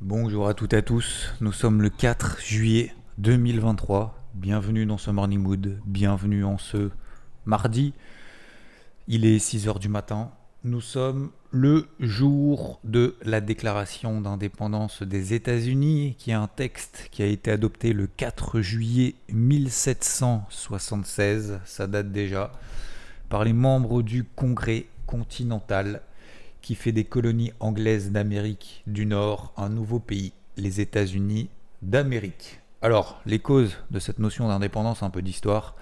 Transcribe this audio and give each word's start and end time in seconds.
Bonjour 0.00 0.46
à 0.46 0.54
toutes 0.54 0.74
et 0.74 0.76
à 0.76 0.82
tous, 0.82 1.34
nous 1.40 1.50
sommes 1.50 1.82
le 1.82 1.90
4 1.90 2.40
juillet 2.40 2.94
2023. 3.18 4.16
Bienvenue 4.34 4.86
dans 4.86 4.96
ce 4.96 5.10
Morning 5.10 5.40
Mood, 5.40 5.80
bienvenue 5.86 6.44
en 6.44 6.56
ce 6.56 6.90
mardi. 7.46 7.94
Il 9.08 9.26
est 9.26 9.38
6h 9.38 9.80
du 9.80 9.88
matin. 9.88 10.30
Nous 10.62 10.80
sommes 10.80 11.32
le 11.50 11.88
jour 11.98 12.78
de 12.84 13.16
la 13.22 13.40
déclaration 13.40 14.20
d'indépendance 14.20 15.02
des 15.02 15.34
États-Unis, 15.34 16.14
qui 16.16 16.30
est 16.30 16.34
un 16.34 16.46
texte 16.46 17.08
qui 17.10 17.24
a 17.24 17.26
été 17.26 17.50
adopté 17.50 17.92
le 17.92 18.06
4 18.06 18.60
juillet 18.60 19.16
1776, 19.30 21.58
ça 21.64 21.88
date 21.88 22.12
déjà, 22.12 22.52
par 23.28 23.42
les 23.42 23.52
membres 23.52 24.02
du 24.02 24.22
Congrès 24.22 24.86
continental 25.08 26.02
qui 26.62 26.74
fait 26.74 26.92
des 26.92 27.04
colonies 27.04 27.52
anglaises 27.60 28.10
d'Amérique 28.10 28.82
du 28.86 29.06
Nord 29.06 29.52
un 29.56 29.68
nouveau 29.68 29.98
pays, 29.98 30.32
les 30.56 30.80
États-Unis 30.80 31.50
d'Amérique. 31.82 32.60
Alors, 32.82 33.20
les 33.26 33.38
causes 33.38 33.76
de 33.90 33.98
cette 33.98 34.18
notion 34.18 34.48
d'indépendance, 34.48 35.02
un 35.02 35.10
peu 35.10 35.22
d'histoire, 35.22 35.74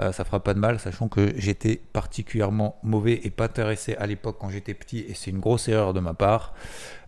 euh, 0.00 0.10
ça 0.10 0.24
fera 0.24 0.40
pas 0.40 0.54
de 0.54 0.58
mal, 0.58 0.80
sachant 0.80 1.06
que 1.08 1.32
j'étais 1.36 1.80
particulièrement 1.92 2.80
mauvais 2.82 3.20
et 3.22 3.30
pas 3.30 3.44
intéressé 3.44 3.94
à 3.94 4.08
l'époque 4.08 4.38
quand 4.40 4.50
j'étais 4.50 4.74
petit, 4.74 4.98
et 5.00 5.14
c'est 5.14 5.30
une 5.30 5.38
grosse 5.38 5.68
erreur 5.68 5.94
de 5.94 6.00
ma 6.00 6.14
part. 6.14 6.54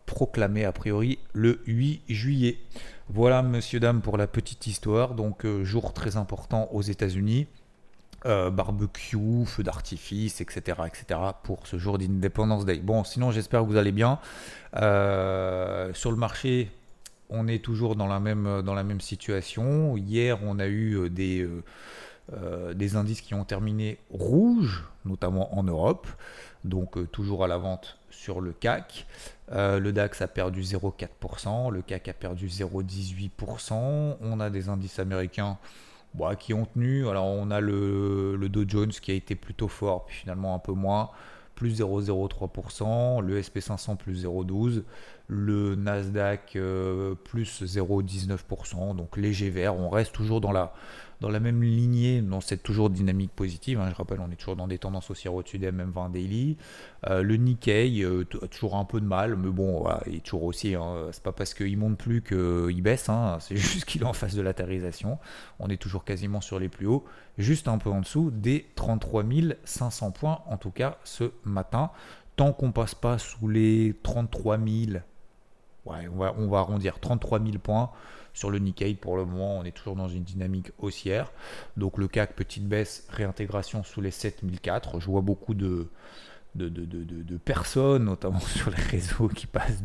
proclamé 0.06 0.66
a 0.66 0.72
priori 0.72 1.19
le 1.34 1.62
8 1.66 2.03
juillet. 2.08 2.59
Voilà, 3.09 3.42
monsieur, 3.42 3.80
dame, 3.80 4.02
pour 4.02 4.18
la 4.18 4.28
petite 4.28 4.68
histoire. 4.68 5.16
Donc, 5.16 5.46
euh, 5.46 5.66
jour 5.66 5.94
très 5.94 6.16
important 6.16 6.69
aux 6.72 6.81
États-Unis. 6.81 7.48
Euh, 8.27 8.51
barbecue, 8.51 9.45
feu 9.47 9.63
d'artifice, 9.63 10.41
etc., 10.41 10.81
etc. 10.85 11.19
pour 11.41 11.65
ce 11.65 11.79
jour 11.79 11.97
d'Independence 11.97 12.65
Day. 12.65 12.77
Bon, 12.77 13.03
sinon 13.03 13.31
j'espère 13.31 13.61
que 13.61 13.65
vous 13.65 13.77
allez 13.77 13.91
bien. 13.91 14.19
Euh, 14.75 15.91
sur 15.95 16.11
le 16.11 16.17
marché, 16.17 16.69
on 17.31 17.47
est 17.47 17.63
toujours 17.63 17.95
dans 17.95 18.05
la 18.05 18.19
même, 18.19 19.01
situation. 19.01 19.97
Hier, 19.97 20.37
on 20.43 20.59
a 20.59 20.67
eu 20.67 20.97
euh, 20.97 21.09
des, 21.09 21.49
des 22.75 22.95
indices 22.95 23.21
qui 23.21 23.33
ont 23.33 23.43
terminé 23.43 23.97
rouge, 24.11 24.83
notamment 25.03 25.57
en 25.57 25.63
Europe. 25.63 26.07
Donc 26.63 27.11
toujours 27.11 27.43
à 27.43 27.47
la 27.47 27.57
vente 27.57 27.97
sur 28.11 28.39
le 28.39 28.51
CAC. 28.51 29.07
le 29.51 29.89
DAX 29.89 30.21
a 30.21 30.27
perdu 30.27 30.61
0,4%, 30.61 31.71
le 31.71 31.81
CAC 31.81 32.09
a 32.09 32.13
perdu 32.13 32.49
0,18%. 32.49 34.17
On 34.21 34.39
a 34.39 34.51
des 34.51 34.69
indices 34.69 34.99
américains 34.99 35.57
bah, 36.13 36.35
qui 36.35 36.53
ont 36.53 36.66
tenu. 36.66 37.07
Alors 37.07 37.25
on 37.25 37.51
a 37.51 37.59
le, 37.59 38.35
le, 38.35 38.49
Dow 38.49 38.66
Jones 38.67 38.91
qui 38.91 39.11
a 39.11 39.13
été 39.13 39.35
plutôt 39.35 39.67
fort, 39.67 40.05
puis 40.05 40.16
finalement 40.17 40.55
un 40.55 40.59
peu 40.59 40.73
moins, 40.73 41.09
plus 41.55 41.79
0,03%, 41.79 43.22
le 43.22 43.39
SP500 43.41 43.97
plus 43.97 44.25
0,12%, 44.25 44.83
le 45.27 45.75
Nasdaq 45.75 46.55
euh, 46.55 47.15
plus 47.15 47.63
0,19%, 47.63 48.95
donc 48.95 49.17
léger 49.17 49.49
vert. 49.49 49.75
On 49.75 49.89
reste 49.89 50.13
toujours 50.13 50.41
dans 50.41 50.51
la, 50.51 50.73
dans 51.21 51.29
la 51.29 51.39
même 51.39 51.63
lignée, 51.63 52.21
dans 52.21 52.41
cette 52.41 52.63
toujours 52.63 52.89
dynamique 52.89 53.31
positive. 53.33 53.79
Hein. 53.79 53.89
je 53.91 53.95
rappelle, 53.95 54.19
on 54.19 54.29
est 54.31 54.35
toujours 54.35 54.55
dans 54.55 54.67
des 54.67 54.77
tendances 54.77 55.09
aussi 55.09 55.29
au-dessus 55.29 55.57
des 55.57 55.71
MM20 55.71 56.11
daily. 56.11 56.57
Euh, 57.09 57.21
le 57.21 57.37
Nikkei 57.37 58.03
euh, 58.03 58.25
a 58.41 58.47
toujours 58.47 58.75
un 58.75 58.83
peu 58.83 58.99
de 58.99 59.05
mal, 59.05 59.35
mais 59.37 59.49
bon, 59.49 59.85
il 60.07 60.15
est 60.15 60.23
toujours 60.25 60.43
aussi. 60.43 60.75
Hein, 60.75 61.07
c'est 61.11 61.23
pas 61.23 61.31
parce 61.31 61.53
qu'il 61.53 61.77
monte 61.77 61.97
plus 61.97 62.21
qu'il 62.21 62.81
baisse, 62.81 63.07
hein. 63.07 63.38
c'est 63.39 63.55
juste 63.57 63.85
qu'il 63.85 64.01
est 64.01 64.05
en 64.05 64.13
phase 64.13 64.35
de 64.35 64.41
latérisation. 64.41 65.17
On 65.59 65.69
est 65.69 65.81
toujours 65.81 66.03
quasiment 66.03 66.41
sur 66.41 66.59
les 66.59 66.69
plus 66.69 66.88
hauts, 66.88 67.05
juste 67.38 67.67
un 67.67 67.77
peu 67.77 67.89
en 67.89 68.01
dessous 68.01 68.31
des 68.31 68.65
33 68.75 69.23
500 69.63 70.11
points, 70.11 70.39
en 70.47 70.57
tout 70.57 70.71
cas 70.71 70.97
ce 71.03 71.31
matin. 71.45 71.91
Tant 72.35 72.53
qu'on 72.53 72.71
passe 72.71 72.95
pas 72.95 73.17
sous 73.17 73.47
les 73.47 73.93
33 74.03 74.57
000, 74.57 75.01
on 75.86 76.18
va, 76.18 76.34
on 76.38 76.47
va 76.47 76.59
arrondir 76.59 77.00
33 77.00 77.40
000 77.40 77.58
points 77.58 77.92
sur 78.34 78.50
le 78.50 78.59
Nikkei, 78.59 78.96
pour 78.96 79.18
le 79.18 79.25
moment, 79.25 79.58
on 79.58 79.64
est 79.64 79.72
toujours 79.72 79.96
dans 79.96 80.08
une 80.08 80.24
dynamique 80.24 80.72
haussière. 80.80 81.31
Donc 81.78 81.97
le 81.97 82.08
CAC, 82.08 82.34
petite 82.36 82.68
baisse, 82.68 83.06
réintégration 83.09 83.84
sous 83.84 84.02
les 84.02 84.12
7004. 84.12 85.00
Je 85.00 85.06
vois 85.08 85.22
beaucoup 85.22 85.53
de, 85.53 85.90
personnes, 87.44 88.06
notamment 88.06 88.40
sur 88.56 88.69
les 88.72 88.81
réseaux, 88.81 89.28
qui 89.28 89.47
passent 89.47 89.84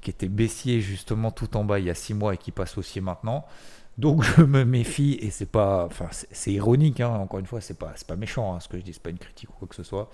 qui 0.00 0.10
étaient 0.10 0.28
baissiers 0.28 0.80
justement 0.80 1.30
tout 1.30 1.56
en 1.56 1.64
bas 1.64 1.78
il 1.78 1.86
y 1.86 1.90
a 1.90 1.94
6 1.94 2.14
mois 2.14 2.34
et 2.34 2.38
qui 2.38 2.50
passent 2.50 2.76
haussiers 2.78 3.00
maintenant. 3.00 3.46
Donc 3.96 4.22
je 4.22 4.42
me 4.42 4.64
méfie 4.64 5.18
et 5.20 5.30
c'est 5.30 5.50
pas, 5.50 5.86
enfin 5.86 6.08
ironique. 6.46 7.00
Hein, 7.00 7.10
encore 7.10 7.40
une 7.40 7.46
fois, 7.46 7.60
c'est 7.60 7.78
pas, 7.78 7.94
pas 8.06 8.16
méchant 8.16 8.54
hein, 8.54 8.60
ce 8.60 8.68
que 8.68 8.78
je 8.78 8.82
dis, 8.82 8.92
c'est 8.92 9.02
pas 9.02 9.10
une 9.10 9.18
critique 9.18 9.50
ou 9.50 9.54
quoi 9.54 9.68
que 9.68 9.74
ce 9.74 9.82
soit. 9.82 10.10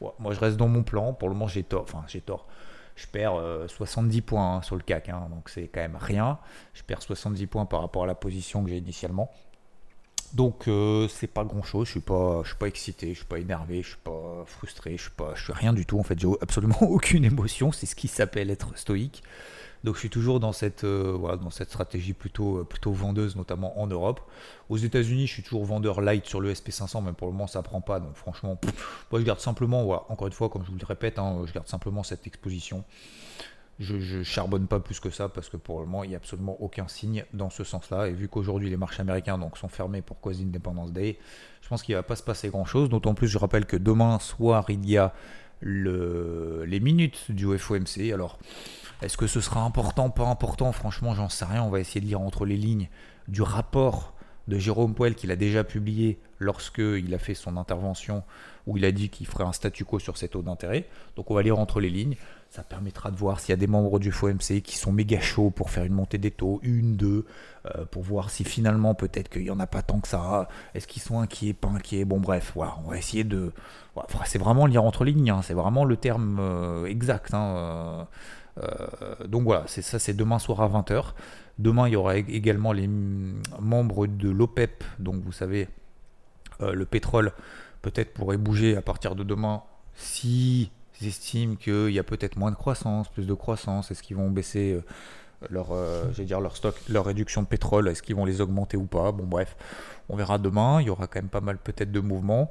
moi 0.00 0.32
je 0.32 0.40
reste 0.40 0.56
dans 0.56 0.68
mon 0.68 0.82
plan. 0.82 1.12
Pour 1.12 1.28
le 1.28 1.34
moment 1.34 1.48
j'ai 1.48 1.64
tort 1.64 2.46
je 2.96 3.06
perds 3.06 3.40
70 3.66 4.18
euh, 4.18 4.22
points 4.22 4.62
sur 4.62 4.76
le 4.76 4.82
CAC, 4.82 5.08
hein, 5.08 5.26
donc 5.30 5.48
c'est 5.48 5.68
quand 5.68 5.80
même 5.80 5.98
rien. 6.00 6.38
Je 6.74 6.82
perds 6.82 7.02
70 7.02 7.46
points 7.46 7.66
par 7.66 7.80
rapport 7.80 8.04
à 8.04 8.06
la 8.06 8.14
position 8.14 8.62
que 8.62 8.70
j'ai 8.70 8.78
initialement. 8.78 9.30
Donc 10.34 10.66
euh, 10.66 11.06
c'est 11.08 11.28
pas 11.28 11.44
grand 11.44 11.62
chose, 11.62 11.86
je 11.86 11.92
suis 11.92 12.00
pas, 12.00 12.40
je 12.42 12.48
suis 12.48 12.58
pas 12.58 12.66
excité, 12.66 13.10
je 13.10 13.18
suis 13.18 13.24
pas 13.26 13.38
énervé, 13.38 13.82
je 13.82 13.88
suis 13.88 13.96
pas 14.02 14.42
frustré, 14.46 14.96
je 14.96 15.02
suis 15.02 15.10
pas, 15.12 15.32
je 15.36 15.44
suis 15.44 15.52
rien 15.52 15.72
du 15.72 15.86
tout 15.86 15.98
en 15.98 16.02
fait, 16.02 16.18
j'ai 16.18 16.26
absolument 16.40 16.76
aucune 16.82 17.24
émotion, 17.24 17.70
c'est 17.70 17.86
ce 17.86 17.94
qui 17.94 18.08
s'appelle 18.08 18.50
être 18.50 18.76
stoïque. 18.76 19.22
Donc 19.84 19.96
je 19.96 20.00
suis 20.00 20.10
toujours 20.10 20.40
dans 20.40 20.52
cette, 20.52 20.82
euh, 20.84 21.14
voilà, 21.16 21.36
dans 21.36 21.50
cette 21.50 21.68
stratégie 21.68 22.14
plutôt, 22.14 22.60
euh, 22.60 22.64
plutôt 22.64 22.90
vendeuse, 22.90 23.36
notamment 23.36 23.78
en 23.78 23.86
Europe. 23.86 24.22
Aux 24.70 24.78
États-Unis, 24.78 25.26
je 25.26 25.34
suis 25.34 25.42
toujours 25.42 25.66
vendeur 25.66 26.00
light 26.00 26.24
sur 26.24 26.40
le 26.40 26.52
SP500, 26.54 27.04
mais 27.04 27.12
pour 27.12 27.26
le 27.26 27.34
moment, 27.34 27.46
ça 27.46 27.62
prend 27.62 27.82
pas. 27.82 28.00
Donc 28.00 28.16
franchement, 28.16 28.58
moi, 29.12 29.20
je 29.20 29.26
garde 29.26 29.40
simplement, 29.40 29.84
voilà, 29.84 30.04
encore 30.08 30.26
une 30.26 30.32
fois, 30.32 30.48
comme 30.48 30.64
je 30.64 30.70
vous 30.70 30.78
le 30.78 30.86
répète, 30.86 31.18
hein, 31.18 31.42
je 31.46 31.52
garde 31.52 31.68
simplement 31.68 32.02
cette 32.02 32.26
exposition. 32.26 32.82
Je, 33.80 33.98
je 33.98 34.22
charbonne 34.22 34.68
pas 34.68 34.78
plus 34.78 35.00
que 35.00 35.10
ça 35.10 35.28
parce 35.28 35.48
que 35.48 35.56
pour 35.56 35.80
le 35.80 35.86
moment 35.86 36.04
il 36.04 36.10
n'y 36.10 36.14
a 36.14 36.18
absolument 36.18 36.56
aucun 36.60 36.86
signe 36.86 37.24
dans 37.32 37.50
ce 37.50 37.64
sens-là. 37.64 38.08
Et 38.08 38.12
vu 38.12 38.28
qu'aujourd'hui 38.28 38.70
les 38.70 38.76
marchés 38.76 39.00
américains 39.00 39.38
sont 39.54 39.68
fermés 39.68 40.00
pour 40.02 40.20
cause 40.20 40.38
d'Independence 40.38 40.92
Day, 40.92 41.18
je 41.60 41.68
pense 41.68 41.82
qu'il 41.82 41.94
ne 41.94 41.98
va 41.98 42.04
pas 42.04 42.16
se 42.16 42.22
passer 42.22 42.48
grand-chose. 42.48 42.88
D'autant 42.88 43.14
plus, 43.14 43.26
je 43.26 43.38
rappelle 43.38 43.66
que 43.66 43.76
demain 43.76 44.18
soir 44.20 44.66
il 44.68 44.88
y 44.88 44.96
a 44.96 45.12
le, 45.60 46.64
les 46.66 46.80
minutes 46.80 47.30
du 47.30 47.46
FOMC. 47.58 48.12
Alors, 48.12 48.38
est-ce 49.02 49.16
que 49.16 49.26
ce 49.26 49.40
sera 49.40 49.62
important, 49.62 50.10
pas 50.10 50.26
important? 50.26 50.70
Franchement, 50.72 51.14
j'en 51.14 51.28
sais 51.28 51.44
rien. 51.44 51.62
On 51.62 51.70
va 51.70 51.80
essayer 51.80 52.00
de 52.00 52.06
lire 52.06 52.20
entre 52.20 52.44
les 52.46 52.56
lignes 52.56 52.88
du 53.28 53.42
rapport 53.42 54.13
de 54.48 54.58
Jérôme 54.58 54.94
Poel 54.94 55.14
qu'il 55.14 55.30
a 55.30 55.36
déjà 55.36 55.64
publié 55.64 56.18
lorsqu'il 56.38 57.14
a 57.14 57.18
fait 57.18 57.34
son 57.34 57.56
intervention 57.56 58.22
où 58.66 58.76
il 58.76 58.84
a 58.84 58.92
dit 58.92 59.08
qu'il 59.08 59.26
ferait 59.26 59.44
un 59.44 59.52
statu 59.52 59.84
quo 59.84 59.98
sur 59.98 60.16
ces 60.16 60.28
taux 60.28 60.42
d'intérêt. 60.42 60.86
Donc 61.16 61.30
on 61.30 61.34
va 61.34 61.42
lire 61.42 61.58
entre 61.58 61.80
les 61.80 61.90
lignes. 61.90 62.16
Ça 62.50 62.62
permettra 62.62 63.10
de 63.10 63.16
voir 63.16 63.40
s'il 63.40 63.50
y 63.50 63.52
a 63.52 63.56
des 63.56 63.66
membres 63.66 63.98
du 63.98 64.12
FOMC 64.12 64.62
qui 64.62 64.78
sont 64.78 64.92
méga 64.92 65.20
chauds 65.20 65.50
pour 65.50 65.70
faire 65.70 65.84
une 65.84 65.92
montée 65.92 66.18
des 66.18 66.30
taux, 66.30 66.60
une, 66.62 66.94
deux, 66.96 67.26
euh, 67.66 67.84
pour 67.90 68.02
voir 68.02 68.30
si 68.30 68.44
finalement 68.44 68.94
peut-être 68.94 69.28
qu'il 69.28 69.42
n'y 69.42 69.50
en 69.50 69.58
a 69.58 69.66
pas 69.66 69.82
tant 69.82 69.98
que 69.98 70.08
ça. 70.08 70.48
Est-ce 70.74 70.86
qu'ils 70.86 71.02
sont 71.02 71.18
inquiets, 71.18 71.52
pas 71.52 71.68
inquiets? 71.68 72.04
Bon 72.04 72.20
bref, 72.20 72.52
voilà, 72.54 72.76
on 72.84 72.90
va 72.90 72.96
essayer 72.96 73.24
de... 73.24 73.52
c'est 74.26 74.38
vraiment 74.38 74.66
lire 74.66 74.84
entre 74.84 75.04
les 75.04 75.12
lignes, 75.12 75.30
hein. 75.30 75.42
c'est 75.42 75.54
vraiment 75.54 75.84
le 75.84 75.96
terme 75.96 76.38
euh, 76.40 76.86
exact. 76.86 77.34
Hein. 77.34 78.06
Euh, 78.62 79.26
donc 79.26 79.42
voilà, 79.42 79.64
c'est 79.66 79.82
ça, 79.82 79.98
c'est 79.98 80.14
demain 80.14 80.38
soir 80.38 80.60
à 80.60 80.68
20h. 80.68 81.12
Demain, 81.58 81.88
il 81.88 81.92
y 81.92 81.96
aura 81.96 82.16
également 82.16 82.72
les 82.72 82.88
membres 82.88 84.06
de 84.06 84.28
l'OPEP, 84.28 84.82
donc 84.98 85.22
vous 85.22 85.32
savez, 85.32 85.68
le 86.60 86.84
pétrole 86.84 87.32
peut-être 87.82 88.12
pourrait 88.12 88.38
bouger 88.38 88.76
à 88.76 88.82
partir 88.82 89.14
de 89.14 89.22
demain 89.22 89.62
si 89.94 90.70
estiment 91.02 91.56
qu'il 91.56 91.90
y 91.90 91.98
a 91.98 92.02
peut-être 92.02 92.36
moins 92.36 92.50
de 92.50 92.56
croissance, 92.56 93.08
plus 93.08 93.26
de 93.26 93.34
croissance, 93.34 93.90
est-ce 93.90 94.02
qu'ils 94.02 94.16
vont 94.16 94.30
baisser 94.30 94.72
euh, 94.72 94.82
leur, 95.50 95.72
euh, 95.72 96.04
leur 96.28 96.56
stock, 96.56 96.74
leur 96.88 97.04
réduction 97.04 97.42
de 97.42 97.46
pétrole, 97.46 97.88
est-ce 97.88 98.02
qu'ils 98.02 98.16
vont 98.16 98.24
les 98.24 98.40
augmenter 98.40 98.76
ou 98.76 98.86
pas? 98.86 99.12
Bon 99.12 99.24
bref, 99.24 99.56
on 100.08 100.16
verra 100.16 100.38
demain, 100.38 100.80
il 100.80 100.86
y 100.86 100.90
aura 100.90 101.06
quand 101.06 101.18
même 101.18 101.28
pas 101.28 101.40
mal 101.40 101.58
peut-être 101.58 101.92
de 101.92 102.00
mouvements. 102.00 102.50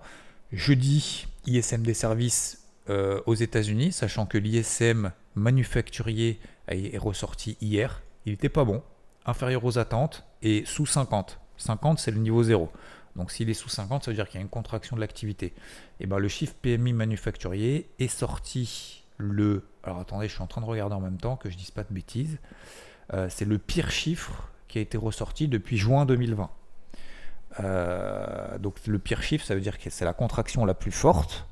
Jeudi, 0.52 1.28
ISM 1.48 1.84
des 1.84 1.94
services 1.94 2.68
euh, 2.90 3.22
aux 3.26 3.36
États-Unis, 3.36 3.92
sachant 3.92 4.26
que 4.26 4.38
l'ISM 4.38 5.12
manufacturier 5.36 6.40
est 6.68 6.98
ressorti 6.98 7.58
hier, 7.60 8.04
il 8.26 8.34
n'était 8.34 8.50
pas 8.50 8.64
bon, 8.64 8.84
inférieur 9.26 9.64
aux 9.66 9.78
attentes 9.78 10.24
et 10.42 10.64
sous 10.66 10.86
50. 10.86 11.40
50 11.58 12.00
c'est 12.00 12.12
le 12.12 12.20
niveau 12.20 12.44
zéro. 12.44 12.72
Donc 13.16 13.32
s'il 13.32 13.50
est 13.50 13.54
sous 13.54 13.70
50, 13.70 14.04
ça 14.04 14.12
veut 14.12 14.16
dire 14.16 14.28
qu'il 14.28 14.36
y 14.36 14.40
a 14.40 14.42
une 14.42 14.50
contraction 14.50 14.96
de 14.96 15.02
l'activité. 15.02 15.48
Et 15.48 15.54
eh 16.02 16.08
ben 16.08 16.18
le 16.18 16.28
chiffre 16.28 16.54
PMI 16.62 16.94
manufacturier 16.94 17.90
est 18.00 18.08
sorti 18.08 19.04
le. 19.18 19.68
Alors 19.84 20.00
attendez, 20.00 20.28
je 20.28 20.34
suis 20.34 20.42
en 20.42 20.48
train 20.48 20.62
de 20.62 20.66
regarder 20.66 20.96
en 20.96 21.02
même 21.02 21.18
temps 21.18 21.36
que 21.36 21.50
je 21.50 21.58
dise 21.58 21.72
pas 21.72 21.84
de 21.84 21.94
bêtises. 21.94 22.40
Euh, 23.14 23.28
c'est 23.30 23.46
le 23.46 23.58
pire 23.58 23.92
chiffre 23.92 24.50
qui 24.68 24.80
a 24.80 24.82
été 24.82 24.98
ressorti 24.98 25.48
depuis 25.48 25.78
juin 25.78 26.06
2020. 26.06 26.50
Euh, 27.60 28.58
donc 28.58 28.76
le 28.88 28.98
pire 28.98 29.22
chiffre, 29.22 29.46
ça 29.46 29.54
veut 29.54 29.62
dire 29.62 29.78
que 29.78 29.90
c'est 29.90 30.06
la 30.06 30.14
contraction 30.14 30.66
la 30.66 30.74
plus 30.74 30.92
forte 30.92 31.46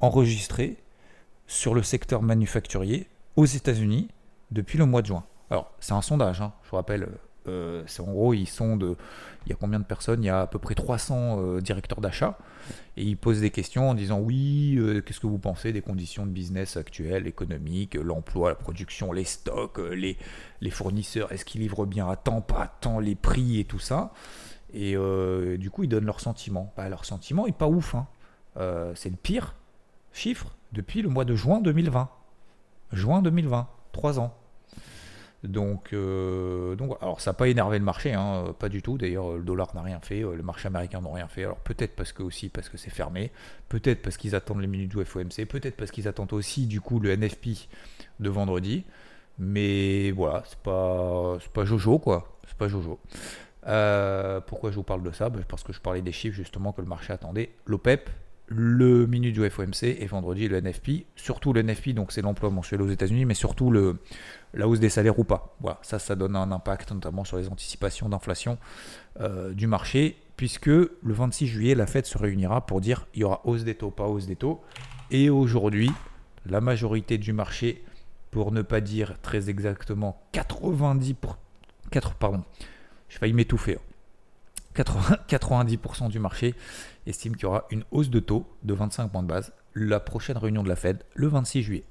enregistrée 0.00 0.76
sur 1.46 1.74
le 1.74 1.82
secteur 1.82 2.22
manufacturier 2.22 3.08
aux 3.36 3.46
États-Unis 3.46 4.08
depuis 4.50 4.78
le 4.78 4.86
mois 4.86 5.02
de 5.02 5.08
juin. 5.08 5.24
Alors 5.52 5.70
c'est 5.80 5.92
un 5.92 6.00
sondage, 6.00 6.40
hein, 6.40 6.54
je 6.64 6.70
vous 6.70 6.76
rappelle, 6.76 7.10
euh, 7.46 7.82
c'est 7.86 8.00
en 8.00 8.10
gros, 8.10 8.32
ils 8.32 8.46
sont 8.46 8.78
de. 8.78 8.96
Il 9.44 9.50
y 9.50 9.52
a 9.52 9.54
combien 9.54 9.78
de 9.78 9.84
personnes? 9.84 10.22
Il 10.22 10.26
y 10.26 10.30
a 10.30 10.40
à 10.40 10.46
peu 10.46 10.58
près 10.58 10.74
300 10.74 11.36
euh, 11.40 11.60
directeurs 11.60 12.00
d'achat. 12.00 12.38
Et 12.96 13.04
ils 13.04 13.18
posent 13.18 13.42
des 13.42 13.50
questions 13.50 13.90
en 13.90 13.94
disant 13.94 14.18
Oui, 14.18 14.76
euh, 14.78 15.02
qu'est-ce 15.02 15.20
que 15.20 15.26
vous 15.26 15.36
pensez 15.36 15.74
des 15.74 15.82
conditions 15.82 16.24
de 16.24 16.30
business 16.30 16.78
actuelles, 16.78 17.26
économiques, 17.26 17.96
l'emploi, 17.96 18.48
la 18.48 18.54
production, 18.54 19.12
les 19.12 19.24
stocks, 19.24 19.78
les, 19.78 20.16
fournisseurs? 20.70 21.30
Est-ce 21.32 21.44
qu'ils 21.44 21.60
livrent 21.60 21.84
bien 21.84 22.08
à 22.08 22.16
temps, 22.16 22.40
pas 22.40 22.62
à 22.62 22.68
temps, 22.68 22.98
les 22.98 23.14
prix 23.14 23.60
et 23.60 23.64
tout 23.66 23.78
ça? 23.78 24.14
Et 24.72 24.96
du 25.58 25.70
coup, 25.70 25.84
ils 25.84 25.88
donnent 25.88 26.06
leur 26.06 26.20
sentiment. 26.20 26.72
Bah, 26.78 26.88
leur 26.88 27.04
sentiment 27.04 27.46
est 27.46 27.52
pas 27.52 27.68
ouf. 27.68 27.94
Hein. 27.94 28.06
c'est 28.94 29.10
le 29.10 29.16
pire 29.16 29.54
chiffre 30.14 30.56
depuis 30.72 31.02
le 31.02 31.10
mois 31.10 31.26
de 31.26 31.34
juin 31.34 31.60
2020. 31.60 32.08
Juin 32.92 33.20
2020, 33.20 33.68
3 33.92 34.18
ans. 34.18 34.34
Donc, 35.44 35.92
euh, 35.92 36.76
ça 37.18 37.30
n'a 37.30 37.34
pas 37.34 37.48
énervé 37.48 37.78
le 37.78 37.84
marché, 37.84 38.12
hein, 38.12 38.54
pas 38.58 38.68
du 38.68 38.80
tout. 38.80 38.96
D'ailleurs, 38.96 39.32
le 39.32 39.42
dollar 39.42 39.74
n'a 39.74 39.82
rien 39.82 39.98
fait, 40.00 40.22
euh, 40.22 40.36
le 40.36 40.42
marché 40.42 40.68
américain 40.68 41.00
n'a 41.00 41.12
rien 41.12 41.26
fait. 41.26 41.44
Alors 41.44 41.58
peut-être 41.58 41.96
parce 41.96 42.12
que 42.12 42.22
aussi 42.22 42.48
parce 42.48 42.68
que 42.68 42.76
c'est 42.76 42.90
fermé, 42.90 43.32
peut-être 43.68 44.02
parce 44.02 44.16
qu'ils 44.16 44.36
attendent 44.36 44.60
les 44.60 44.68
minutes 44.68 44.96
du 44.96 45.04
FOMC, 45.04 45.46
peut-être 45.48 45.76
parce 45.76 45.90
qu'ils 45.90 46.06
attendent 46.06 46.32
aussi 46.32 46.66
du 46.66 46.80
coup 46.80 47.00
le 47.00 47.16
NFP 47.16 47.68
de 48.20 48.30
vendredi. 48.30 48.84
Mais 49.38 50.12
voilà, 50.12 50.44
c'est 50.46 50.58
pas 50.58 51.38
pas 51.52 51.64
Jojo 51.64 51.98
quoi, 51.98 52.38
c'est 52.46 52.56
pas 52.56 52.68
Jojo. 52.68 53.00
Euh, 53.66 54.40
pourquoi 54.40 54.70
je 54.70 54.76
vous 54.76 54.82
parle 54.82 55.02
de 55.02 55.10
ça? 55.12 55.28
Ben, 55.28 55.42
Parce 55.48 55.62
que 55.62 55.72
je 55.72 55.80
parlais 55.80 56.02
des 56.02 56.12
chiffres 56.12 56.36
justement 56.36 56.72
que 56.72 56.80
le 56.80 56.88
marché 56.88 57.12
attendait. 57.12 57.50
L'OPEP, 57.66 58.10
le 58.54 59.06
minute 59.06 59.34
du 59.34 59.48
FOMC 59.48 59.84
et 59.84 60.06
vendredi 60.06 60.48
le 60.48 60.60
NFP. 60.60 61.06
Surtout 61.16 61.52
le 61.52 61.62
NFP, 61.62 61.90
donc 61.90 62.12
c'est 62.12 62.22
l'emploi 62.22 62.50
mensuel 62.50 62.82
aux 62.82 62.88
États-Unis, 62.88 63.24
mais 63.24 63.34
surtout 63.34 63.70
le, 63.70 63.98
la 64.54 64.68
hausse 64.68 64.80
des 64.80 64.88
salaires 64.88 65.18
ou 65.18 65.24
pas. 65.24 65.56
Voilà, 65.60 65.78
ça, 65.82 65.98
ça 65.98 66.14
donne 66.14 66.36
un 66.36 66.52
impact 66.52 66.92
notamment 66.92 67.24
sur 67.24 67.38
les 67.38 67.48
anticipations 67.48 68.08
d'inflation 68.08 68.58
euh, 69.20 69.52
du 69.52 69.66
marché, 69.66 70.16
puisque 70.36 70.66
le 70.66 70.90
26 71.02 71.46
juillet, 71.46 71.74
la 71.74 71.86
Fed 71.86 72.06
se 72.06 72.18
réunira 72.18 72.66
pour 72.66 72.80
dire 72.80 73.06
il 73.14 73.20
y 73.20 73.24
aura 73.24 73.40
hausse 73.44 73.64
des 73.64 73.74
taux, 73.74 73.90
pas 73.90 74.06
hausse 74.06 74.26
des 74.26 74.36
taux. 74.36 74.62
Et 75.10 75.30
aujourd'hui, 75.30 75.90
la 76.46 76.60
majorité 76.60 77.18
du 77.18 77.32
marché, 77.32 77.82
pour 78.30 78.52
ne 78.52 78.62
pas 78.62 78.80
dire 78.80 79.16
très 79.22 79.50
exactement 79.50 80.22
90 80.32 81.14
pour, 81.14 81.38
4, 81.90 82.14
pardon, 82.14 82.42
je 83.08 83.18
failli 83.18 83.32
m'étouffer. 83.32 83.78
90% 84.74 86.08
du 86.08 86.18
marché 86.18 86.54
estime 87.06 87.34
qu'il 87.34 87.44
y 87.44 87.46
aura 87.46 87.64
une 87.70 87.84
hausse 87.90 88.10
de 88.10 88.20
taux 88.20 88.46
de 88.62 88.74
25 88.74 89.08
points 89.08 89.22
de 89.22 89.28
base 89.28 89.52
la 89.74 90.00
prochaine 90.00 90.36
réunion 90.36 90.62
de 90.62 90.68
la 90.68 90.76
Fed 90.76 91.02
le 91.14 91.28
26 91.28 91.62
juillet. 91.62 91.84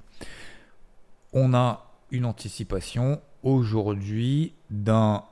On 1.34 1.54
a 1.54 1.86
une 2.12 2.26
anticipation 2.26 3.22
aujourd'hui 3.44 4.54
d'un 4.70 5.24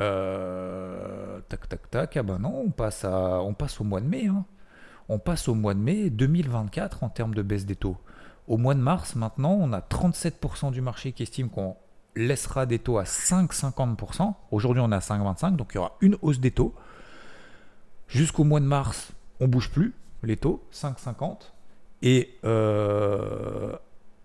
euh, 0.00 1.40
tac 1.48 1.68
tac 1.68 1.90
tac 1.90 2.16
ah 2.16 2.22
ben 2.22 2.38
non 2.38 2.62
on 2.66 2.70
passe 2.70 3.04
on 3.04 3.54
passe 3.54 3.80
au 3.80 3.84
mois 3.84 4.00
de 4.00 4.06
mai 4.06 4.26
hein. 4.26 4.44
on 5.08 5.18
passe 5.18 5.48
au 5.48 5.54
mois 5.54 5.74
de 5.74 5.78
mai 5.78 6.08
2024 6.10 7.04
en 7.04 7.10
termes 7.10 7.34
de 7.34 7.42
baisse 7.42 7.66
des 7.66 7.76
taux 7.76 7.98
au 8.48 8.56
mois 8.56 8.74
de 8.74 8.80
mars 8.80 9.14
maintenant 9.14 9.52
on 9.52 9.72
a 9.72 9.80
37% 9.80 10.72
du 10.72 10.80
marché 10.80 11.12
qui 11.12 11.22
estime 11.22 11.50
qu'on 11.50 11.76
laissera 12.14 12.66
des 12.66 12.78
taux 12.78 12.98
à 12.98 13.04
5,50% 13.04 14.34
aujourd'hui 14.50 14.82
on 14.82 14.92
est 14.92 14.94
à 14.94 14.98
5,25% 14.98 15.56
donc 15.56 15.70
il 15.72 15.76
y 15.76 15.78
aura 15.78 15.96
une 16.00 16.16
hausse 16.22 16.40
des 16.40 16.50
taux. 16.50 16.74
Jusqu'au 18.08 18.44
mois 18.44 18.60
de 18.60 18.66
mars 18.66 19.12
on 19.40 19.48
bouge 19.48 19.70
plus 19.70 19.94
les 20.22 20.36
taux 20.36 20.62
5,50 20.72 21.52
et 22.02 22.38
euh, 22.44 23.76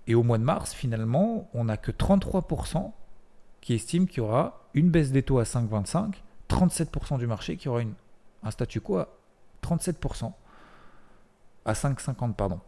et 0.07 0.15
au 0.15 0.23
mois 0.23 0.37
de 0.37 0.43
mars, 0.43 0.73
finalement, 0.73 1.49
on 1.53 1.65
n'a 1.65 1.77
que 1.77 1.91
33% 1.91 2.91
qui 3.59 3.73
estiment 3.73 4.05
qu'il 4.05 4.19
y 4.19 4.21
aura 4.21 4.65
une 4.73 4.89
baisse 4.89 5.11
des 5.11 5.21
taux 5.21 5.39
à 5.39 5.43
5,25, 5.43 6.13
37% 6.49 7.19
du 7.19 7.27
marché 7.27 7.57
qui 7.57 7.67
aura 7.67 7.81
une, 7.81 7.93
un 8.43 8.51
statu 8.51 8.79
quo 8.79 8.97
à 8.99 9.09
37%, 9.61 10.31
à 11.65 11.73
5,50, 11.73 12.33
pardon. 12.35 12.61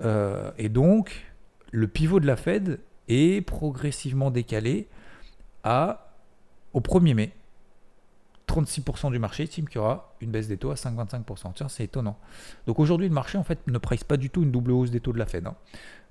Euh, 0.00 0.50
et 0.58 0.68
donc, 0.68 1.32
le 1.70 1.86
pivot 1.86 2.18
de 2.18 2.26
la 2.26 2.36
Fed 2.36 2.80
est 3.08 3.44
progressivement 3.44 4.30
décalé 4.30 4.88
à, 5.64 6.12
au 6.72 6.80
1er 6.80 7.14
mai. 7.14 7.32
36% 8.48 9.10
du 9.10 9.18
marché 9.18 9.44
estime 9.44 9.66
qu'il 9.66 9.76
y 9.76 9.78
aura 9.78 10.14
une 10.20 10.30
baisse 10.30 10.48
des 10.48 10.58
taux 10.58 10.70
à 10.70 10.74
5,25%. 10.74 11.52
Tiens, 11.54 11.68
c'est 11.68 11.84
étonnant. 11.84 12.18
Donc 12.66 12.80
aujourd'hui, 12.80 13.08
le 13.08 13.14
marché 13.14 13.38
en 13.38 13.44
fait 13.44 13.66
ne 13.66 13.78
price 13.78 14.04
pas 14.04 14.16
du 14.16 14.28
tout 14.28 14.42
une 14.42 14.50
double 14.50 14.72
hausse 14.72 14.90
des 14.90 15.00
taux 15.00 15.12
de 15.12 15.18
la 15.18 15.26
Fed. 15.26 15.46
Hein. 15.46 15.54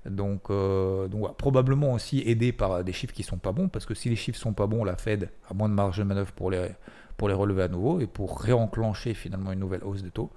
Donc, 0.06 0.50
euh, 0.50 1.06
donc 1.06 1.36
probablement 1.36 1.92
aussi 1.92 2.22
aidé 2.26 2.52
par 2.52 2.82
des 2.82 2.92
chiffres 2.92 3.14
qui 3.14 3.22
sont 3.22 3.36
pas 3.36 3.52
bons, 3.52 3.68
parce 3.68 3.86
que 3.86 3.94
si 3.94 4.08
les 4.08 4.16
chiffres 4.16 4.38
sont 4.38 4.52
pas 4.52 4.66
bons, 4.66 4.82
la 4.82 4.96
Fed 4.96 5.30
a 5.48 5.54
moins 5.54 5.68
de 5.68 5.74
marge 5.74 5.98
de 5.98 6.02
manœuvre 6.02 6.32
pour 6.32 6.50
les, 6.50 6.70
pour 7.16 7.28
les 7.28 7.34
relever 7.34 7.62
à 7.62 7.68
nouveau 7.68 8.00
et 8.00 8.06
pour 8.06 8.40
réenclencher 8.40 9.14
finalement 9.14 9.52
une 9.52 9.60
nouvelle 9.60 9.84
hausse 9.84 10.02
des 10.02 10.10
taux. 10.10 10.30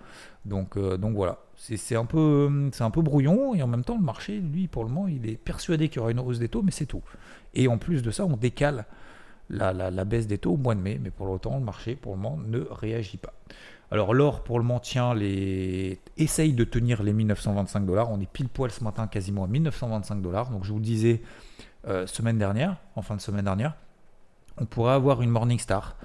Donc, 0.46 0.78
euh, 0.78 0.98
donc 0.98 1.16
voilà, 1.16 1.40
c'est 1.56 1.96
un, 1.96 2.06
peu, 2.06 2.70
un 2.80 2.92
peu 2.92 3.02
brouillon 3.02 3.56
et 3.56 3.64
en 3.64 3.68
même 3.68 3.84
temps 3.84 3.98
le 3.98 4.04
marché, 4.04 4.40
lui, 4.40 4.68
pour 4.68 4.84
le 4.84 4.90
moment, 4.90 5.08
il 5.08 5.28
est 5.30 5.38
persuadé 5.38 5.90
qu'il 5.90 5.98
y 5.98 6.00
aura 6.00 6.12
une 6.12 6.20
hausse 6.20 6.40
des 6.40 6.50
taux, 6.50 6.62
mais 6.62 6.72
c'est 6.72 6.86
tout. 6.86 7.02
Et 7.54 7.68
en 7.68 7.78
plus 7.78 8.02
de 8.02 8.12
ça, 8.12 8.26
on 8.26 8.38
décale 8.38 8.86
la, 9.50 9.74
la, 9.74 10.06
baisse 10.06 10.28
des 10.28 10.38
taux 10.38 10.54
au 10.54 10.58
mois 10.58 10.76
de 10.76 10.82
mai, 10.82 11.00
mais 11.02 11.12
pour 11.12 11.30
autant, 11.30 11.58
le 11.58 11.64
marché, 11.64 11.96
pour 11.96 12.16
le 12.16 12.20
moment, 12.20 12.38
ne 12.38 12.60
réagit 12.60 13.18
pas. 13.18 13.34
Alors 13.92 14.14
l'or 14.14 14.44
pour 14.44 14.58
le 14.58 14.66
moment 14.66 14.80
tient 14.80 15.14
les... 15.14 16.00
essaye 16.18 16.54
de 16.54 16.64
tenir 16.64 17.04
les 17.04 17.14
1925 17.14 17.86
dollars. 17.86 18.12
On 18.12 18.20
est 18.20 18.30
pile 18.30 18.50
poil 18.50 18.72
ce 18.72 18.84
matin 18.84 19.08
quasiment 19.08 19.44
à 19.44 19.48
1925 19.48 20.22
dollars. 20.22 20.50
Donc 20.50 20.64
je 20.64 20.72
vous 20.72 20.80
le 20.80 20.84
disais 20.84 21.22
euh, 21.88 22.08
semaine 22.08 22.38
dernière, 22.38 22.78
en 22.96 23.02
fin 23.02 23.16
de 23.16 23.22
semaine 23.22 23.46
dernière, 23.46 23.76
on 24.58 24.66
pourrait 24.66 24.94
avoir 24.94 25.22
une 25.22 25.30
Morningstar. 25.30 25.96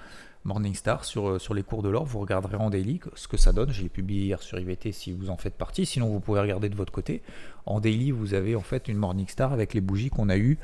Morningstar 0.44 1.04
sur, 1.04 1.28
euh, 1.28 1.38
sur 1.38 1.52
les 1.52 1.62
cours 1.62 1.82
de 1.82 1.88
l'or, 1.88 2.04
vous 2.04 2.18
regarderez 2.18 2.56
en 2.56 2.70
daily 2.70 3.00
ce 3.14 3.28
que 3.28 3.36
ça 3.36 3.52
donne. 3.52 3.70
Je 3.70 3.82
l'ai 3.82 3.88
publié 3.88 4.24
hier 4.24 4.42
sur 4.42 4.58
IVT 4.58 4.92
si 4.92 5.12
vous 5.12 5.30
en 5.30 5.36
faites 5.36 5.54
partie. 5.54 5.84
Sinon, 5.84 6.08
vous 6.08 6.20
pouvez 6.20 6.40
regarder 6.40 6.68
de 6.68 6.76
votre 6.76 6.92
côté. 6.92 7.22
En 7.66 7.80
daily, 7.80 8.10
vous 8.10 8.34
avez 8.34 8.56
en 8.56 8.62
fait 8.62 8.88
une 8.88 8.96
Morningstar 8.96 9.52
avec 9.52 9.74
les 9.74 9.80
bougies 9.80 10.10
qu'on 10.10 10.28
a 10.28 10.36
eues 10.36 10.58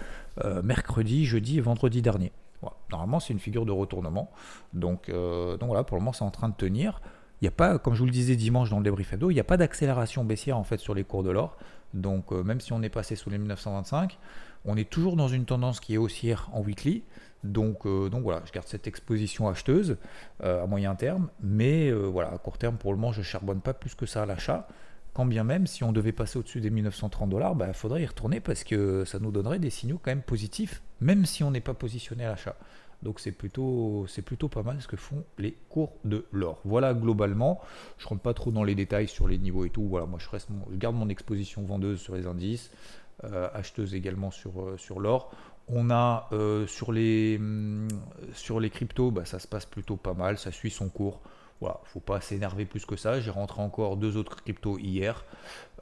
euh, 0.45 0.63
mercredi, 0.63 1.27
jeudi 1.27 1.59
et 1.59 1.61
vendredi 1.61 2.03
dernier. 2.03 2.33
Normalement, 2.91 3.21
c'est 3.21 3.33
une 3.33 3.39
figure 3.39 3.67
de 3.67 3.73
retournement. 3.73 4.31
Donc, 4.73 5.09
donc 5.11 5.69
voilà, 5.69 5.85
pour 5.85 5.97
le 5.97 6.01
moment, 6.01 6.13
c'est 6.13 6.25
en 6.25 6.31
train 6.31 6.49
de 6.49 6.55
tenir. 6.55 7.01
Il 7.41 7.45
n'y 7.45 7.49
a 7.49 7.53
pas, 7.53 7.79
comme 7.79 7.95
je 7.95 8.01
vous 8.01 8.07
le 8.07 8.13
disais 8.13 8.35
dimanche 8.35 8.71
dans 8.71 8.79
le 8.79 8.83
débrief 8.83 9.13
hebdo, 9.13 9.31
il 9.31 9.35
n'y 9.35 9.41
a 9.41 9.45
pas 9.45 9.59
d'accélération 9.59 10.25
baissière 10.25 10.57
en 10.57 10.65
fait 10.65 10.79
sur 10.79 10.95
les 10.95 11.05
cours 11.05 11.23
de 11.23 11.31
l'or. 11.31 11.59
Donc 11.95 12.31
même 12.33 12.61
si 12.61 12.73
on 12.73 12.83
est 12.83 12.89
passé 12.89 13.17
sous 13.17 13.31
les 13.31 13.39
1925, 13.39 14.19
on 14.65 14.77
est 14.77 14.89
toujours 14.89 15.17
dans 15.17 15.29
une 15.29 15.45
tendance 15.45 15.81
qui 15.81 15.95
est 15.95 15.99
haussière 15.99 16.49
en 16.53 16.61
weekly. 16.61 17.03
Donc, 17.45 17.87
donc 17.87 18.23
voilà, 18.23 18.43
je 18.45 18.53
garde 18.53 18.67
cette 18.67 18.87
exposition 18.87 19.49
acheteuse 19.49 19.99
à 20.43 20.67
moyen 20.67 20.97
terme, 20.97 21.29
mais 21.41 21.93
voilà, 21.93 22.33
à 22.33 22.39
court 22.39 22.59
terme, 22.59 22.77
pour 22.77 22.93
le 22.93 22.99
moment, 22.99 23.13
je 23.13 23.23
charbonne 23.23 23.61
pas 23.61 23.75
plus 23.75 23.95
que 23.95 24.05
ça 24.05 24.23
à 24.23 24.27
l'achat. 24.27 24.67
Quand 25.17 25.25
bien 25.25 25.45
même, 25.45 25.67
si 25.67 25.83
on 25.83 25.93
devait 25.93 26.13
passer 26.13 26.39
au-dessus 26.39 26.61
des 26.61 26.69
1930 26.69 27.31
dollars, 27.31 27.53
il 27.55 27.59
bah, 27.59 27.73
faudrait 27.73 28.03
y 28.03 28.07
retourner 28.07 28.41
parce 28.41 28.65
que 28.65 29.05
ça 29.07 29.19
nous 29.19 29.31
donnerait 29.31 29.59
des 29.59 29.71
signaux 29.71 29.99
quand 30.03 30.11
même 30.11 30.21
positifs, 30.21 30.83
même 31.01 31.25
si 31.25 31.43
on 31.43 31.51
n'est 31.51 31.63
pas 31.63 31.73
positionné 31.73 32.27
à 32.27 32.31
l'achat. 32.31 32.57
Donc 33.03 33.21
c'est 33.21 33.33
plutôt, 33.33 34.07
plutôt 34.25 34.49
pas 34.49 34.63
mal 34.63 34.81
ce 34.81 34.89
que 34.89 34.97
font 34.97 35.25
les 35.39 35.53
cours 35.69 35.93
de 36.05 36.25
l'or. 36.33 36.61
Voilà 36.65 36.95
globalement, 36.95 37.61
je 37.99 38.07
rentre 38.07 38.23
pas 38.23 38.35
trop 38.35 38.51
dans 38.51 38.65
les 38.65 38.75
détails 38.75 39.09
sur 39.09 39.29
les 39.29 39.39
niveaux 39.39 39.65
et 39.65 39.71
tout. 39.71 39.87
Voilà, 39.87 40.07
moi 40.07 40.19
je, 40.21 40.29
reste 40.29 40.49
je 40.71 40.77
garde 40.77 40.97
mon 40.97 41.09
exposition 41.09 41.63
vendeuse 41.63 42.01
sur 42.01 42.15
les 42.15 42.27
indices, 42.27 42.71
euh, 43.25 43.49
acheteuse 43.55 43.95
également 43.95 44.31
sur, 44.31 44.61
euh, 44.61 44.77
sur 44.79 45.01
l'or. 45.01 45.31
On 45.69 45.91
a 45.91 46.29
euh, 46.33 46.67
sur, 46.67 46.93
les, 46.93 47.37
hum, 47.39 47.89
sur 48.33 48.61
les 48.61 48.71
cryptos, 48.71 49.11
bah, 49.11 49.25
ça 49.25 49.39
se 49.39 49.49
passe 49.49 49.67
plutôt 49.67 49.97
pas 49.97 50.15
mal, 50.15 50.39
ça 50.39 50.51
suit 50.51 50.71
son 50.71 50.89
cours. 50.89 51.21
Voilà, 51.61 51.81
faut 51.85 52.01
pas 52.01 52.21
s'énerver 52.21 52.67
plus 52.67 52.85
que 52.85 52.97
ça. 52.97 53.19
J'ai 53.21 53.31
rentré 53.31 53.63
encore 53.63 53.97
deux 53.97 54.19
autres 54.19 54.37
cryptos 54.37 54.79
hier. 54.79 55.25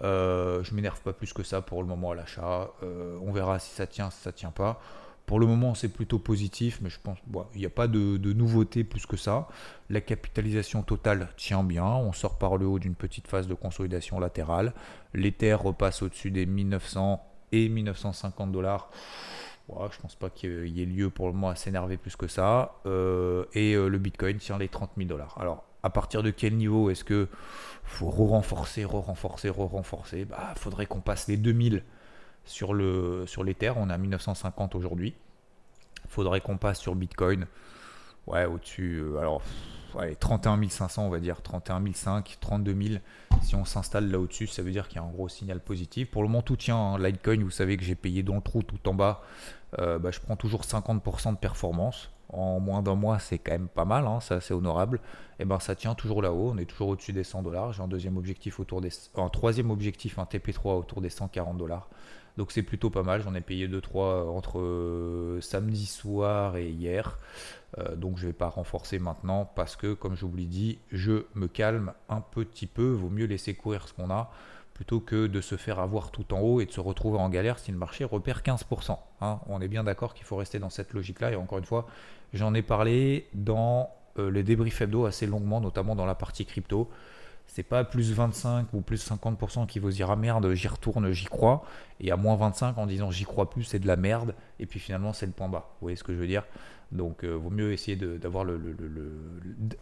Euh, 0.02 0.62
je 0.62 0.72
m'énerve 0.74 1.00
pas 1.00 1.12
plus 1.12 1.32
que 1.32 1.42
ça 1.42 1.62
pour 1.62 1.82
le 1.82 1.88
moment 1.88 2.12
à 2.12 2.14
l'achat. 2.14 2.70
on 2.82 3.32
verra 3.32 3.58
si 3.58 3.74
ça 3.74 3.86
tient, 3.86 4.10
si 4.10 4.20
ça 4.20 4.30
tient 4.30 4.52
pas. 4.52 4.80
Pour 5.26 5.40
le 5.40 5.46
moment, 5.46 5.74
c'est 5.74 5.88
plutôt 5.88 6.18
positif, 6.18 6.80
mais 6.82 6.90
je 6.90 7.00
pense 7.02 7.18
qu'il 7.20 7.60
n'y 7.60 7.66
a 7.66 7.70
pas 7.70 7.88
de, 7.88 8.32
nouveauté 8.32 8.84
plus 8.84 9.06
que 9.06 9.16
ça. 9.16 9.48
La 9.88 10.02
capitalisation 10.02 10.82
totale 10.82 11.28
tient 11.36 11.64
bien. 11.64 11.86
On 11.86 12.12
sort 12.12 12.36
par 12.36 12.58
le 12.58 12.66
haut 12.66 12.78
d'une 12.78 12.94
petite 12.94 13.26
phase 13.26 13.46
de 13.46 13.54
consolidation 13.54 14.20
latérale. 14.20 14.74
L'Ether 15.14 15.54
repasse 15.54 16.02
au-dessus 16.02 16.30
des 16.30 16.44
1900 16.44 17.24
et 17.52 17.68
1950 17.70 18.52
dollars. 18.52 18.90
je 19.68 19.72
ne 19.74 20.02
pense 20.02 20.16
pas 20.16 20.28
qu'il 20.28 20.68
y 20.68 20.82
ait 20.82 20.86
lieu 20.86 21.08
pour 21.08 21.26
le 21.26 21.32
moment 21.32 21.48
à 21.48 21.56
s'énerver 21.56 21.96
plus 21.96 22.16
que 22.16 22.26
ça. 22.26 22.74
Euh, 22.84 23.46
et 23.54 23.72
euh, 23.74 23.88
le 23.88 23.98
Bitcoin 23.98 24.36
tient 24.36 24.58
les 24.58 24.68
30 24.68 24.90
000 24.98 25.08
dollars. 25.08 25.38
Alors, 25.40 25.64
à 25.82 25.88
partir 25.88 26.22
de 26.22 26.30
quel 26.30 26.54
niveau 26.56 26.90
est-ce 26.90 27.04
que 27.04 27.28
faut 27.84 28.10
re-renforcer, 28.10 28.84
re-renforcer, 28.84 29.48
re-renforcer? 29.48 30.26
Bah, 30.26 30.52
faudrait 30.56 30.84
qu'on 30.84 31.00
passe 31.00 31.28
les 31.28 31.38
2000 31.38 31.82
sur, 32.44 32.74
le, 32.74 33.24
sur 33.26 33.44
l'Ether. 33.44 33.72
On 33.76 33.90
a 33.90 33.98
1950 33.98 34.74
aujourd'hui. 34.74 35.14
Faudrait 36.08 36.40
qu'on 36.40 36.58
passe 36.58 36.78
sur 36.78 36.94
Bitcoin. 36.94 37.46
Ouais, 38.26 38.44
au-dessus. 38.44 39.00
Euh, 39.00 39.18
alors, 39.18 39.42
ouais, 39.94 40.14
31 40.14 40.68
500, 40.68 41.06
on 41.06 41.10
va 41.10 41.20
dire. 41.20 41.42
31 41.42 41.84
500, 41.92 42.22
32 42.40 42.82
000. 42.82 43.00
Si 43.42 43.54
on 43.54 43.64
s'installe 43.64 44.10
là 44.10 44.18
au-dessus, 44.18 44.46
ça 44.46 44.62
veut 44.62 44.70
dire 44.70 44.88
qu'il 44.88 44.96
y 44.96 45.04
a 45.04 45.06
un 45.06 45.10
gros 45.10 45.28
signal 45.28 45.60
positif. 45.60 46.10
Pour 46.10 46.22
le 46.22 46.28
moment, 46.28 46.42
tout 46.42 46.56
tient. 46.56 46.76
Hein. 46.76 46.98
Litecoin, 46.98 47.42
vous 47.42 47.50
savez 47.50 47.76
que 47.76 47.84
j'ai 47.84 47.94
payé 47.94 48.22
dans 48.22 48.36
le 48.36 48.40
trou 48.40 48.62
tout 48.62 48.88
en 48.88 48.94
bas. 48.94 49.22
Euh, 49.78 49.98
bah, 49.98 50.10
je 50.10 50.20
prends 50.20 50.36
toujours 50.36 50.62
50% 50.62 51.32
de 51.32 51.38
performance. 51.38 52.10
En 52.30 52.58
moins 52.58 52.82
d'un 52.82 52.94
mois, 52.94 53.18
c'est 53.18 53.38
quand 53.38 53.52
même 53.52 53.68
pas 53.68 53.84
mal, 53.84 54.06
hein, 54.06 54.18
c'est 54.20 54.52
honorable. 54.52 54.96
Et 55.38 55.42
eh 55.42 55.44
ben 55.44 55.60
ça 55.60 55.76
tient 55.76 55.94
toujours 55.94 56.22
là-haut, 56.22 56.52
on 56.54 56.58
est 56.58 56.64
toujours 56.64 56.88
au-dessus 56.88 57.12
des 57.12 57.22
100 57.22 57.42
dollars. 57.42 57.72
J'ai 57.72 57.82
un 57.82 57.86
deuxième 57.86 58.16
objectif 58.16 58.58
autour 58.58 58.80
des, 58.80 58.88
un 59.16 59.28
troisième 59.28 59.70
objectif, 59.70 60.18
un 60.18 60.24
TP3 60.24 60.78
autour 60.78 61.00
des 61.00 61.10
140 61.10 61.56
dollars. 61.56 61.88
Donc 62.36 62.52
c'est 62.52 62.62
plutôt 62.62 62.90
pas 62.90 63.02
mal. 63.02 63.22
J'en 63.22 63.34
ai 63.34 63.40
payé 63.40 63.68
2-3 63.68 64.28
entre 64.28 64.58
euh, 64.58 65.40
samedi 65.40 65.86
soir 65.86 66.56
et 66.56 66.68
hier. 66.68 67.18
Euh, 67.78 67.96
donc 67.96 68.18
je 68.18 68.22
ne 68.22 68.28
vais 68.28 68.36
pas 68.36 68.48
renforcer 68.48 68.98
maintenant 68.98 69.50
parce 69.54 69.76
que, 69.76 69.94
comme 69.94 70.16
je 70.16 70.26
vous 70.26 70.36
l'ai 70.36 70.44
dit, 70.44 70.78
je 70.92 71.24
me 71.34 71.48
calme 71.48 71.92
un 72.08 72.20
petit 72.20 72.66
peu. 72.66 72.90
Vaut 72.90 73.10
mieux 73.10 73.26
laisser 73.26 73.54
courir 73.54 73.88
ce 73.88 73.92
qu'on 73.92 74.10
a 74.10 74.30
plutôt 74.74 74.98
que 74.98 75.28
de 75.28 75.40
se 75.40 75.56
faire 75.56 75.78
avoir 75.78 76.10
tout 76.10 76.34
en 76.34 76.40
haut 76.40 76.60
et 76.60 76.66
de 76.66 76.72
se 76.72 76.80
retrouver 76.80 77.18
en 77.18 77.28
galère 77.28 77.60
si 77.60 77.70
le 77.70 77.78
marché 77.78 78.04
repère 78.04 78.42
15%. 78.42 78.98
Hein. 79.20 79.38
On 79.46 79.60
est 79.60 79.68
bien 79.68 79.84
d'accord 79.84 80.14
qu'il 80.14 80.24
faut 80.24 80.36
rester 80.36 80.58
dans 80.58 80.70
cette 80.70 80.92
logique-là. 80.92 81.30
Et 81.30 81.36
encore 81.36 81.58
une 81.58 81.64
fois, 81.64 81.86
j'en 82.32 82.52
ai 82.54 82.62
parlé 82.62 83.28
dans 83.34 83.90
euh, 84.18 84.30
les 84.30 84.42
débriefs 84.42 84.80
hebdo 84.80 85.06
assez 85.06 85.26
longuement, 85.26 85.60
notamment 85.60 85.94
dans 85.94 86.06
la 86.06 86.16
partie 86.16 86.44
crypto 86.44 86.90
c'est 87.46 87.62
pas 87.62 87.84
plus 87.84 88.12
25 88.12 88.72
ou 88.72 88.80
plus 88.80 89.08
50% 89.08 89.66
qui 89.66 89.78
vous 89.78 89.90
dira 89.90 90.16
merde, 90.16 90.52
j'y 90.54 90.68
retourne, 90.68 91.12
j'y 91.12 91.26
crois, 91.26 91.64
et 92.00 92.10
à 92.10 92.16
moins 92.16 92.36
25 92.36 92.78
en 92.78 92.86
disant 92.86 93.10
j'y 93.10 93.24
crois 93.24 93.48
plus, 93.48 93.64
c'est 93.64 93.78
de 93.78 93.86
la 93.86 93.96
merde, 93.96 94.34
et 94.58 94.66
puis 94.66 94.80
finalement 94.80 95.12
c'est 95.12 95.26
le 95.26 95.32
point 95.32 95.48
bas. 95.48 95.68
Vous 95.80 95.86
voyez 95.86 95.96
ce 95.96 96.04
que 96.04 96.12
je 96.12 96.18
veux 96.18 96.26
dire? 96.26 96.44
Donc, 96.92 97.24
euh, 97.24 97.32
vaut 97.32 97.50
mieux 97.50 97.72
essayer 97.72 97.96
d'avoir 97.96 98.44
le, 98.44 98.60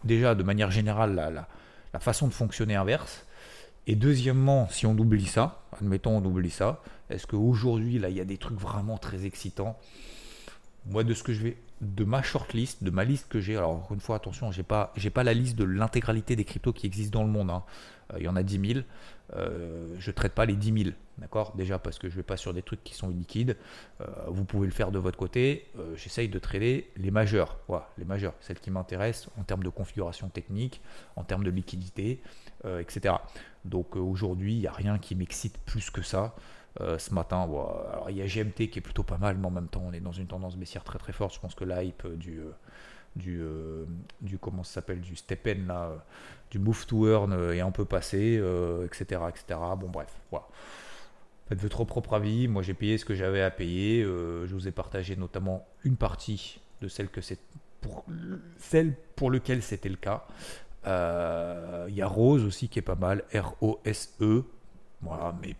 déjà 0.04 0.34
de 0.34 0.42
manière 0.42 0.70
générale 0.70 1.14
la, 1.14 1.30
la, 1.30 2.00
façon 2.00 2.26
de 2.26 2.32
fonctionner 2.32 2.74
inverse. 2.74 3.26
Et 3.86 3.96
deuxièmement, 3.96 4.68
si 4.68 4.86
on 4.86 4.96
oublie 4.96 5.26
ça, 5.26 5.62
admettons 5.78 6.16
on 6.16 6.24
oublie 6.24 6.50
ça, 6.50 6.80
est-ce 7.10 7.26
qu'aujourd'hui 7.26 7.98
là 7.98 8.08
il 8.08 8.16
y 8.16 8.20
a 8.20 8.24
des 8.24 8.38
trucs 8.38 8.58
vraiment 8.58 8.96
très 8.96 9.26
excitants? 9.26 9.78
Moi 10.86 11.04
de 11.04 11.14
ce 11.14 11.22
que 11.22 11.32
je 11.32 11.42
vais 11.42 11.56
de 11.80 12.04
ma 12.04 12.22
shortlist, 12.22 12.82
de 12.84 12.90
ma 12.90 13.04
liste 13.04 13.28
que 13.28 13.40
j'ai. 13.40 13.56
Alors, 13.56 13.72
encore 13.72 13.92
une 13.92 14.00
fois, 14.00 14.16
attention, 14.16 14.52
j'ai 14.52 14.62
pas, 14.62 14.92
j'ai 14.96 15.10
pas 15.10 15.24
la 15.24 15.34
liste 15.34 15.56
de 15.56 15.64
l'intégralité 15.64 16.36
des 16.36 16.44
cryptos 16.44 16.72
qui 16.72 16.86
existent 16.86 17.18
dans 17.18 17.24
le 17.24 17.30
monde. 17.30 17.50
Hein. 17.50 17.64
Euh, 18.12 18.18
il 18.18 18.24
y 18.24 18.28
en 18.28 18.36
a 18.36 18.42
10 18.42 18.74
000. 18.74 18.84
Euh, 19.34 19.94
je 19.98 20.10
traite 20.10 20.32
pas 20.32 20.44
les 20.44 20.54
10 20.54 20.84
000, 20.84 20.94
d'accord? 21.18 21.54
Déjà 21.56 21.78
parce 21.78 21.98
que 21.98 22.08
je 22.08 22.16
vais 22.16 22.22
pas 22.22 22.36
sur 22.36 22.52
des 22.52 22.62
trucs 22.62 22.84
qui 22.84 22.94
sont 22.94 23.08
liquides. 23.08 23.56
Euh, 24.00 24.06
vous 24.28 24.44
pouvez 24.44 24.66
le 24.66 24.72
faire 24.72 24.90
de 24.90 24.98
votre 24.98 25.18
côté. 25.18 25.68
Euh, 25.78 25.96
j'essaye 25.96 26.28
de 26.28 26.38
trader 26.38 26.90
les 26.96 27.10
majeurs, 27.10 27.58
voilà, 27.68 27.88
les 27.98 28.04
majeurs, 28.04 28.34
celles 28.40 28.60
qui 28.60 28.70
m'intéressent 28.70 29.30
en 29.38 29.42
termes 29.42 29.62
de 29.62 29.70
configuration 29.70 30.28
technique, 30.28 30.82
en 31.16 31.24
termes 31.24 31.44
de 31.44 31.50
liquidité, 31.50 32.20
etc. 32.80 33.16
Donc 33.64 33.96
aujourd'hui, 33.96 34.54
il 34.54 34.60
n'y 34.60 34.66
a 34.66 34.72
rien 34.72 34.98
qui 34.98 35.14
m'excite 35.14 35.58
plus 35.58 35.90
que 35.90 36.02
ça. 36.02 36.34
Euh, 36.80 36.98
ce 36.98 37.12
matin. 37.12 37.42
alors 37.42 38.06
il 38.08 38.16
y 38.16 38.22
a 38.22 38.26
GMT 38.26 38.70
qui 38.70 38.78
est 38.78 38.82
plutôt 38.82 39.02
pas 39.02 39.18
mal, 39.18 39.36
mais 39.36 39.46
en 39.46 39.50
même 39.50 39.68
temps 39.68 39.82
on 39.84 39.92
est 39.92 40.00
dans 40.00 40.12
une 40.12 40.26
tendance 40.26 40.56
baissière 40.56 40.84
très 40.84 40.98
très 40.98 41.12
forte. 41.12 41.34
Je 41.34 41.40
pense 41.40 41.54
que 41.54 41.64
l'hype 41.64 42.06
du 42.16 42.38
euh, 42.38 42.50
du, 43.14 43.42
euh, 43.42 43.84
du 44.22 44.38
comment 44.38 44.64
s'appelle 44.64 45.02
du 45.02 45.14
step 45.14 45.46
là, 45.66 45.92
du 46.50 46.58
move 46.58 46.86
to 46.86 47.06
earn 47.06 47.34
est 47.52 47.60
un 47.60 47.70
peu 47.70 47.84
passé, 47.84 48.42
etc., 48.86 49.20
etc. 49.28 49.60
Bon 49.78 49.90
bref, 49.90 50.08
voilà. 50.30 50.46
Faites 51.46 51.60
votre 51.60 51.84
propre 51.84 52.14
avis. 52.14 52.48
Moi 52.48 52.62
j'ai 52.62 52.72
payé 52.72 52.96
ce 52.96 53.04
que 53.04 53.14
j'avais 53.14 53.42
à 53.42 53.50
payer. 53.50 54.02
je 54.02 54.54
vous 54.54 54.66
ai 54.66 54.72
partagé 54.72 55.14
notamment 55.16 55.66
une 55.84 55.96
partie 55.96 56.58
de 56.80 56.88
celle 56.88 57.10
que 57.10 57.20
c'est 57.20 57.38
pour 57.82 58.06
celle 58.56 58.94
pour 59.14 59.30
lequel 59.30 59.62
c'était 59.62 59.90
le 59.90 59.96
cas. 59.96 60.24
Il 60.86 61.94
y 61.94 62.00
a 62.00 62.06
Rose 62.06 62.46
aussi 62.46 62.70
qui 62.70 62.78
est 62.78 62.82
pas 62.82 62.94
mal, 62.94 63.24
R-O-S-E. 63.34 64.44
Voilà, 65.02 65.34
mais 65.42 65.54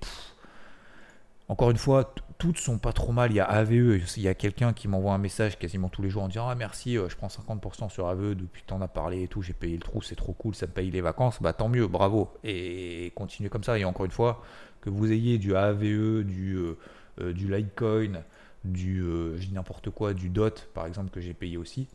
encore 1.53 1.71
une 1.71 1.77
fois, 1.77 2.15
toutes 2.39 2.57
sont 2.57 2.79
pas 2.79 2.95
trop 2.95 3.13
mal. 3.13 3.31
Il 3.31 3.35
y 3.35 3.41
a 3.41 3.45
AVE, 3.45 4.01
il 4.17 4.23
y 4.23 4.29
a 4.29 4.33
quelqu'un 4.35 4.73
qui 4.73 4.89
m'envoie 4.89 5.13
un 5.13 5.19
message 5.19 5.59
quasiment 5.59 5.91
tous 5.91 6.01
les 6.01 6.09
jours 6.09 6.23
en 6.23 6.29
disant 6.29 6.49
Ah 6.49 6.55
merci, 6.55 6.97
euh, 6.97 7.11
je 7.11 7.17
prends 7.17 7.27
50% 7.27 7.91
sur 7.91 8.09
AVE 8.09 8.35
depuis 8.35 8.63
que 8.63 8.69
tu 8.69 8.73
en 8.73 8.81
as 8.81 8.89
parlé 8.89 9.25
et 9.25 9.29
tout, 9.29 9.43
j'ai 9.43 9.53
payé 9.53 9.75
le 9.77 9.83
trou, 9.83 10.01
c'est 10.01 10.17
trop 10.17 10.33
cool, 10.33 10.55
ça 10.55 10.67
me 10.67 10.73
paye 10.73 10.91
les 10.91 11.03
vacances. 11.03 11.43
Bah 11.43 11.53
tant 11.53 11.69
mieux, 11.69 11.87
bravo. 11.87 12.33
Et 12.43 13.13
continuez 13.15 13.51
comme 13.51 13.65
ça. 13.65 13.79
Et 13.79 13.85
encore 13.85 14.07
une 14.07 14.13
fois, 14.13 14.43
que 14.81 14.89
vous 14.89 15.13
ayez 15.13 15.37
du 15.37 15.55
AVE, 15.55 16.23
du, 16.25 16.55
euh, 16.55 16.79
euh, 17.21 17.35
du 17.35 17.55
Litecoin, 17.55 18.23
du, 18.65 19.05
n'importe 19.53 19.91
quoi, 19.91 20.15
du 20.15 20.31
DOT 20.31 20.55
par 20.73 20.87
exemple 20.87 21.11
que 21.11 21.21
j'ai 21.21 21.35
payé 21.35 21.59
aussi. 21.59 21.87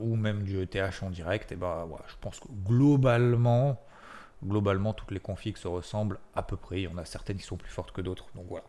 ou 0.00 0.16
même 0.16 0.42
du 0.42 0.58
ETH 0.62 1.02
en 1.02 1.10
direct, 1.10 1.52
et 1.52 1.56
bah 1.56 1.86
je 2.08 2.14
pense 2.22 2.40
que 2.40 2.48
globalement, 2.66 3.78
globalement, 4.44 4.92
toutes 4.92 5.10
les 5.10 5.20
configs 5.20 5.56
se 5.56 5.68
ressemblent 5.68 6.18
à 6.34 6.42
peu 6.42 6.56
près. 6.56 6.80
Il 6.80 6.84
y 6.84 6.88
en 6.88 6.98
a 6.98 7.04
certaines 7.04 7.38
qui 7.38 7.44
sont 7.44 7.56
plus 7.56 7.70
fortes 7.70 7.92
que 7.92 8.00
d'autres. 8.00 8.26
Donc 8.34 8.46
voilà. 8.48 8.64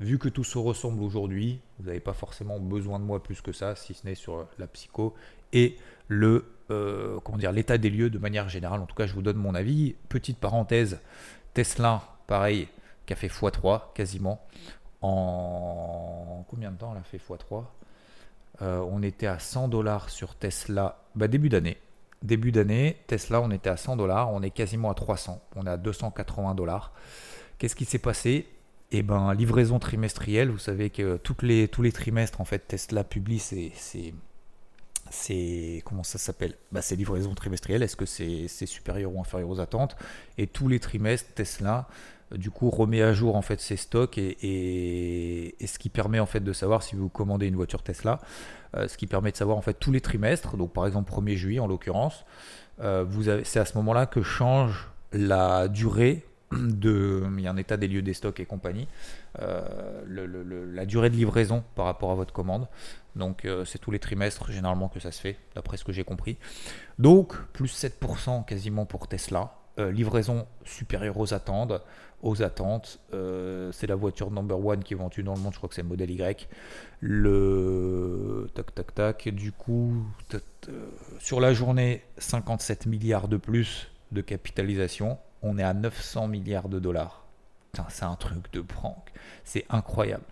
Vu 0.00 0.18
que 0.18 0.28
tout 0.28 0.44
se 0.44 0.58
ressemble 0.58 1.02
aujourd'hui, 1.02 1.60
vous 1.78 1.86
n'avez 1.86 2.00
pas 2.00 2.12
forcément 2.12 2.58
besoin 2.58 2.98
de 2.98 3.04
moi 3.04 3.22
plus 3.22 3.40
que 3.40 3.52
ça, 3.52 3.76
si 3.76 3.94
ce 3.94 4.06
n'est 4.06 4.14
sur 4.14 4.48
la 4.58 4.66
psycho 4.66 5.14
et 5.52 5.76
le 6.08 6.46
euh, 6.70 7.20
comment 7.20 7.38
dire 7.38 7.52
l'état 7.52 7.78
des 7.78 7.90
lieux 7.90 8.10
de 8.10 8.18
manière 8.18 8.48
générale. 8.48 8.80
En 8.80 8.86
tout 8.86 8.96
cas, 8.96 9.06
je 9.06 9.14
vous 9.14 9.22
donne 9.22 9.36
mon 9.36 9.54
avis. 9.54 9.94
Petite 10.08 10.38
parenthèse, 10.38 11.00
Tesla, 11.54 12.02
pareil, 12.26 12.68
qui 13.06 13.12
a 13.12 13.16
fait 13.16 13.28
x3 13.28 13.92
quasiment 13.94 14.44
en 15.02 16.44
combien 16.48 16.70
de 16.70 16.76
temps 16.76 16.92
elle 16.92 17.00
a 17.00 17.04
fait 17.04 17.18
x3 17.18 17.64
euh, 18.62 18.78
On 18.90 19.02
était 19.02 19.26
à 19.26 19.38
100 19.38 19.68
dollars 19.68 20.10
sur 20.10 20.34
Tesla 20.34 21.04
bah, 21.14 21.28
début 21.28 21.48
d'année 21.48 21.76
début 22.22 22.52
d'année, 22.52 22.96
Tesla, 23.06 23.40
on 23.40 23.50
était 23.50 23.70
à 23.70 23.76
100 23.76 23.96
dollars, 23.96 24.32
on 24.32 24.42
est 24.42 24.50
quasiment 24.50 24.90
à 24.90 24.94
300, 24.94 25.40
on 25.56 25.66
est 25.66 25.70
à 25.70 25.76
280 25.76 26.54
dollars. 26.54 26.92
Qu'est-ce 27.58 27.76
qui 27.76 27.84
s'est 27.84 27.98
passé? 27.98 28.46
Eh 28.90 29.02
ben, 29.02 29.32
livraison 29.34 29.78
trimestrielle. 29.78 30.50
Vous 30.50 30.58
savez 30.58 30.90
que 30.90 31.18
les, 31.42 31.68
tous 31.68 31.82
les 31.82 31.92
trimestres, 31.92 32.40
en 32.40 32.44
fait, 32.44 32.66
Tesla 32.68 33.04
publie 33.04 33.38
ses, 33.38 33.72
c'est 35.12 35.82
comment 35.84 36.02
ça 36.02 36.18
s'appelle? 36.18 36.54
Bah, 36.72 36.82
C'est 36.82 36.96
livraison 36.96 37.34
trimestrielle. 37.34 37.82
Est-ce 37.82 37.96
que 37.96 38.06
c'est 38.06 38.48
supérieur 38.66 39.14
ou 39.14 39.20
inférieur 39.20 39.50
aux 39.50 39.60
attentes? 39.60 39.96
Et 40.38 40.46
tous 40.46 40.68
les 40.68 40.80
trimestres, 40.80 41.32
Tesla 41.34 41.88
du 42.36 42.50
coup 42.50 42.70
remet 42.70 43.02
à 43.02 43.12
jour 43.12 43.36
en 43.36 43.42
fait 43.42 43.60
ses 43.60 43.76
stocks 43.76 44.18
et, 44.18 45.54
ce 45.64 45.78
qui 45.78 45.90
permet 45.90 46.18
en 46.18 46.26
fait 46.26 46.40
de 46.40 46.52
savoir 46.52 46.82
si 46.82 46.96
vous 46.96 47.08
commandez 47.08 47.46
une 47.46 47.56
voiture 47.56 47.82
Tesla, 47.82 48.20
euh, 48.76 48.88
ce 48.88 48.96
qui 48.96 49.06
permet 49.06 49.32
de 49.32 49.36
savoir 49.36 49.56
en 49.56 49.60
fait 49.60 49.74
tous 49.74 49.92
les 49.92 50.00
trimestres, 50.00 50.56
donc 50.56 50.72
par 50.72 50.86
exemple 50.86 51.12
1er 51.12 51.36
juillet 51.36 51.60
en 51.60 51.66
l'occurrence, 51.66 52.24
euh, 52.80 53.04
c'est 53.44 53.60
à 53.60 53.64
ce 53.64 53.76
moment-là 53.78 54.06
que 54.06 54.22
change 54.22 54.88
la 55.12 55.68
durée 55.68 56.24
de, 56.52 57.22
il 57.36 57.40
y 57.42 57.46
a 57.46 57.50
un 57.50 57.56
état 57.56 57.76
des 57.76 57.88
lieux 57.88 58.02
des 58.02 58.14
stocks 58.14 58.40
et 58.40 58.46
compagnie, 58.46 58.88
la 59.38 60.86
durée 60.86 61.10
de 61.10 61.16
livraison 61.16 61.64
par 61.74 61.86
rapport 61.86 62.10
à 62.10 62.14
votre 62.14 62.32
commande. 62.32 62.68
Donc 63.16 63.46
c'est 63.64 63.78
tous 63.78 63.90
les 63.90 63.98
trimestres 63.98 64.50
généralement 64.50 64.88
que 64.88 65.00
ça 65.00 65.12
se 65.12 65.20
fait, 65.20 65.38
d'après 65.54 65.76
ce 65.76 65.84
que 65.84 65.92
j'ai 65.92 66.04
compris. 66.04 66.38
Donc 66.98 67.36
plus 67.52 67.72
7% 67.72 68.44
quasiment 68.44 68.86
pour 68.86 69.08
Tesla. 69.08 69.54
livraison 69.78 70.46
supérieure 70.64 71.18
aux 71.18 71.34
attentes 71.34 71.82
aux 72.22 72.42
attentes. 72.42 73.00
Euh, 73.12 73.70
c'est 73.72 73.86
la 73.86 73.96
voiture 73.96 74.30
number 74.30 74.64
one 74.64 74.82
qui 74.82 74.94
est 74.94 74.96
vendue 74.96 75.22
dans 75.22 75.34
le 75.34 75.40
monde, 75.40 75.52
je 75.52 75.58
crois 75.58 75.68
que 75.68 75.74
c'est 75.74 75.82
le 75.82 75.88
modèle 75.88 76.10
Y. 76.10 76.48
Le 77.00 78.48
tac 78.54 78.74
tac 78.74 78.94
tac, 78.94 79.28
du 79.28 79.52
coup, 79.52 80.04
sur 81.18 81.40
la 81.40 81.52
journée, 81.52 82.04
57 82.18 82.86
milliards 82.86 83.28
de 83.28 83.36
plus 83.36 83.90
de 84.12 84.20
capitalisation. 84.20 85.18
On 85.42 85.58
est 85.58 85.62
à 85.62 85.74
900 85.74 86.28
milliards 86.28 86.68
de 86.68 86.78
dollars. 86.78 87.24
C'est 87.88 88.04
un 88.04 88.16
truc 88.16 88.52
de 88.52 88.60
prank. 88.60 89.10
C'est 89.44 89.64
incroyable. 89.70 90.24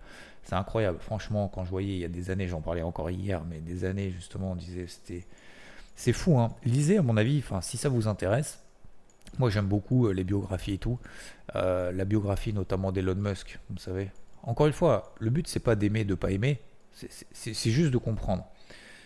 C'est 0.43 0.55
incroyable. 0.55 0.99
Franchement, 0.99 1.47
quand 1.47 1.65
je 1.65 1.69
voyais 1.69 1.95
il 1.95 1.99
y 1.99 2.05
a 2.05 2.09
des 2.09 2.29
années, 2.29 2.47
j'en 2.47 2.61
parlais 2.61 2.81
encore 2.81 3.09
hier, 3.09 3.43
mais 3.49 3.59
des 3.59 3.83
années 3.85 4.11
justement, 4.11 4.51
on 4.51 4.55
disait 4.55 4.87
c'était. 4.87 5.25
C'est 5.95 6.13
fou, 6.13 6.39
hein. 6.39 6.55
Lisez, 6.63 6.97
à 6.97 7.01
mon 7.01 7.17
avis, 7.17 7.43
si 7.61 7.77
ça 7.77 7.89
vous 7.89 8.07
intéresse, 8.07 8.59
moi, 9.37 9.49
j'aime 9.49 9.67
beaucoup 9.67 10.07
euh, 10.07 10.13
les 10.13 10.23
biographies 10.23 10.73
et 10.73 10.77
tout. 10.77 10.99
Euh, 11.55 11.91
la 11.91 12.05
biographie 12.05 12.53
notamment 12.53 12.91
d'Elon 12.91 13.15
Musk, 13.15 13.59
vous 13.69 13.77
savez. 13.77 14.09
Encore 14.43 14.67
une 14.67 14.73
fois, 14.73 15.13
le 15.19 15.29
but, 15.29 15.47
c'est 15.47 15.59
pas 15.59 15.75
d'aimer, 15.75 16.03
de 16.03 16.15
pas 16.15 16.31
aimer. 16.31 16.59
C'est 16.93 17.71
juste 17.71 17.91
de 17.91 17.97
comprendre. 17.97 18.45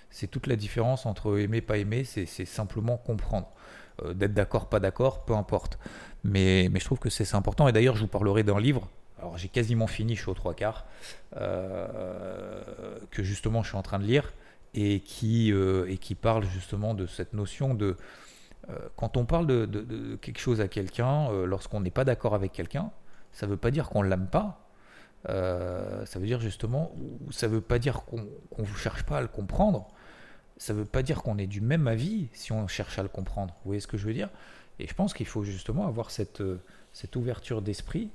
C'est 0.09 0.27
toute 0.27 0.47
la 0.47 0.55
différence 0.55 1.05
entre 1.05 1.37
aimer, 1.39 1.61
pas 1.61 1.77
aimer. 1.77 2.03
C'est 2.03 2.45
simplement 2.45 2.97
comprendre. 2.97 3.51
Euh, 4.03 4.13
d'être 4.13 4.33
d'accord, 4.33 4.67
pas 4.67 4.79
d'accord, 4.79 5.25
peu 5.25 5.33
importe. 5.33 5.79
Mais, 6.23 6.69
mais 6.71 6.79
je 6.79 6.85
trouve 6.85 6.99
que 6.99 7.09
c'est 7.09 7.35
important. 7.35 7.67
Et 7.67 7.71
d'ailleurs, 7.71 7.95
je 7.95 8.01
vous 8.01 8.07
parlerai 8.07 8.43
d'un 8.43 8.59
livre. 8.59 8.87
Alors, 9.19 9.37
j'ai 9.37 9.47
quasiment 9.47 9.87
fini, 9.87 10.15
je 10.15 10.21
suis 10.21 10.29
aux 10.29 10.35
trois 10.35 10.53
quarts. 10.53 10.85
que 11.31 13.23
justement, 13.23 13.63
je 13.63 13.69
suis 13.69 13.77
en 13.77 13.83
train 13.83 13.99
de 13.99 14.05
lire. 14.05 14.33
Et 14.73 14.99
qui, 14.99 15.51
et 15.51 15.97
qui 15.97 16.15
parle 16.15 16.43
justement 16.43 16.93
de 16.93 17.05
cette 17.05 17.31
notion 17.33 17.73
de 17.73 17.95
euh, 18.69 18.73
quand 18.95 19.17
on 19.17 19.25
parle 19.25 19.47
de, 19.47 20.15
quelque 20.21 20.39
chose 20.39 20.61
à 20.61 20.67
quelqu'un, 20.67 21.29
euh, 21.31 21.45
lorsqu'on 21.45 21.81
n'est 21.81 21.91
pas 21.91 22.05
d'accord 22.05 22.35
avec 22.35 22.51
quelqu'un, 22.51 22.91
ça 23.31 23.45
ne 23.45 23.51
veut 23.51 23.57
pas 23.57 23.71
dire 23.71 23.89
qu'on 23.89 24.03
ne 24.03 24.09
l'aime 24.09 24.27
pas. 24.27 24.61
Euh, 25.29 26.05
ça 26.05 26.19
veut 26.19 26.27
dire 26.27 26.39
justement, 26.39 26.91
ça 27.31 27.47
veut 27.47 27.61
pas 27.61 27.79
dire 27.79 28.03
qu'on 28.05 28.27
ne 28.61 28.65
cherche 28.77 29.03
pas 29.03 29.17
à 29.17 29.21
le 29.21 29.27
comprendre. 29.27 29.87
Ça 30.57 30.73
ne 30.73 30.79
veut 30.79 30.85
pas 30.85 31.03
dire 31.03 31.21
qu'on 31.21 31.37
est 31.37 31.47
du 31.47 31.61
même 31.61 31.87
avis 31.87 32.27
si 32.33 32.51
on 32.51 32.67
cherche 32.67 32.97
à 32.99 33.03
le 33.03 33.09
comprendre. 33.09 33.53
Vous 33.63 33.69
voyez 33.69 33.81
ce 33.81 33.87
que 33.87 33.97
je 33.97 34.05
veux 34.07 34.13
dire? 34.13 34.29
Et 34.79 34.87
je 34.87 34.93
pense 34.93 35.13
qu'il 35.13 35.25
faut 35.25 35.43
justement 35.43 35.87
avoir 35.87 36.11
cette, 36.11 36.43
cette 36.93 37.15
ouverture 37.15 37.61
d'esprit. 37.61 38.09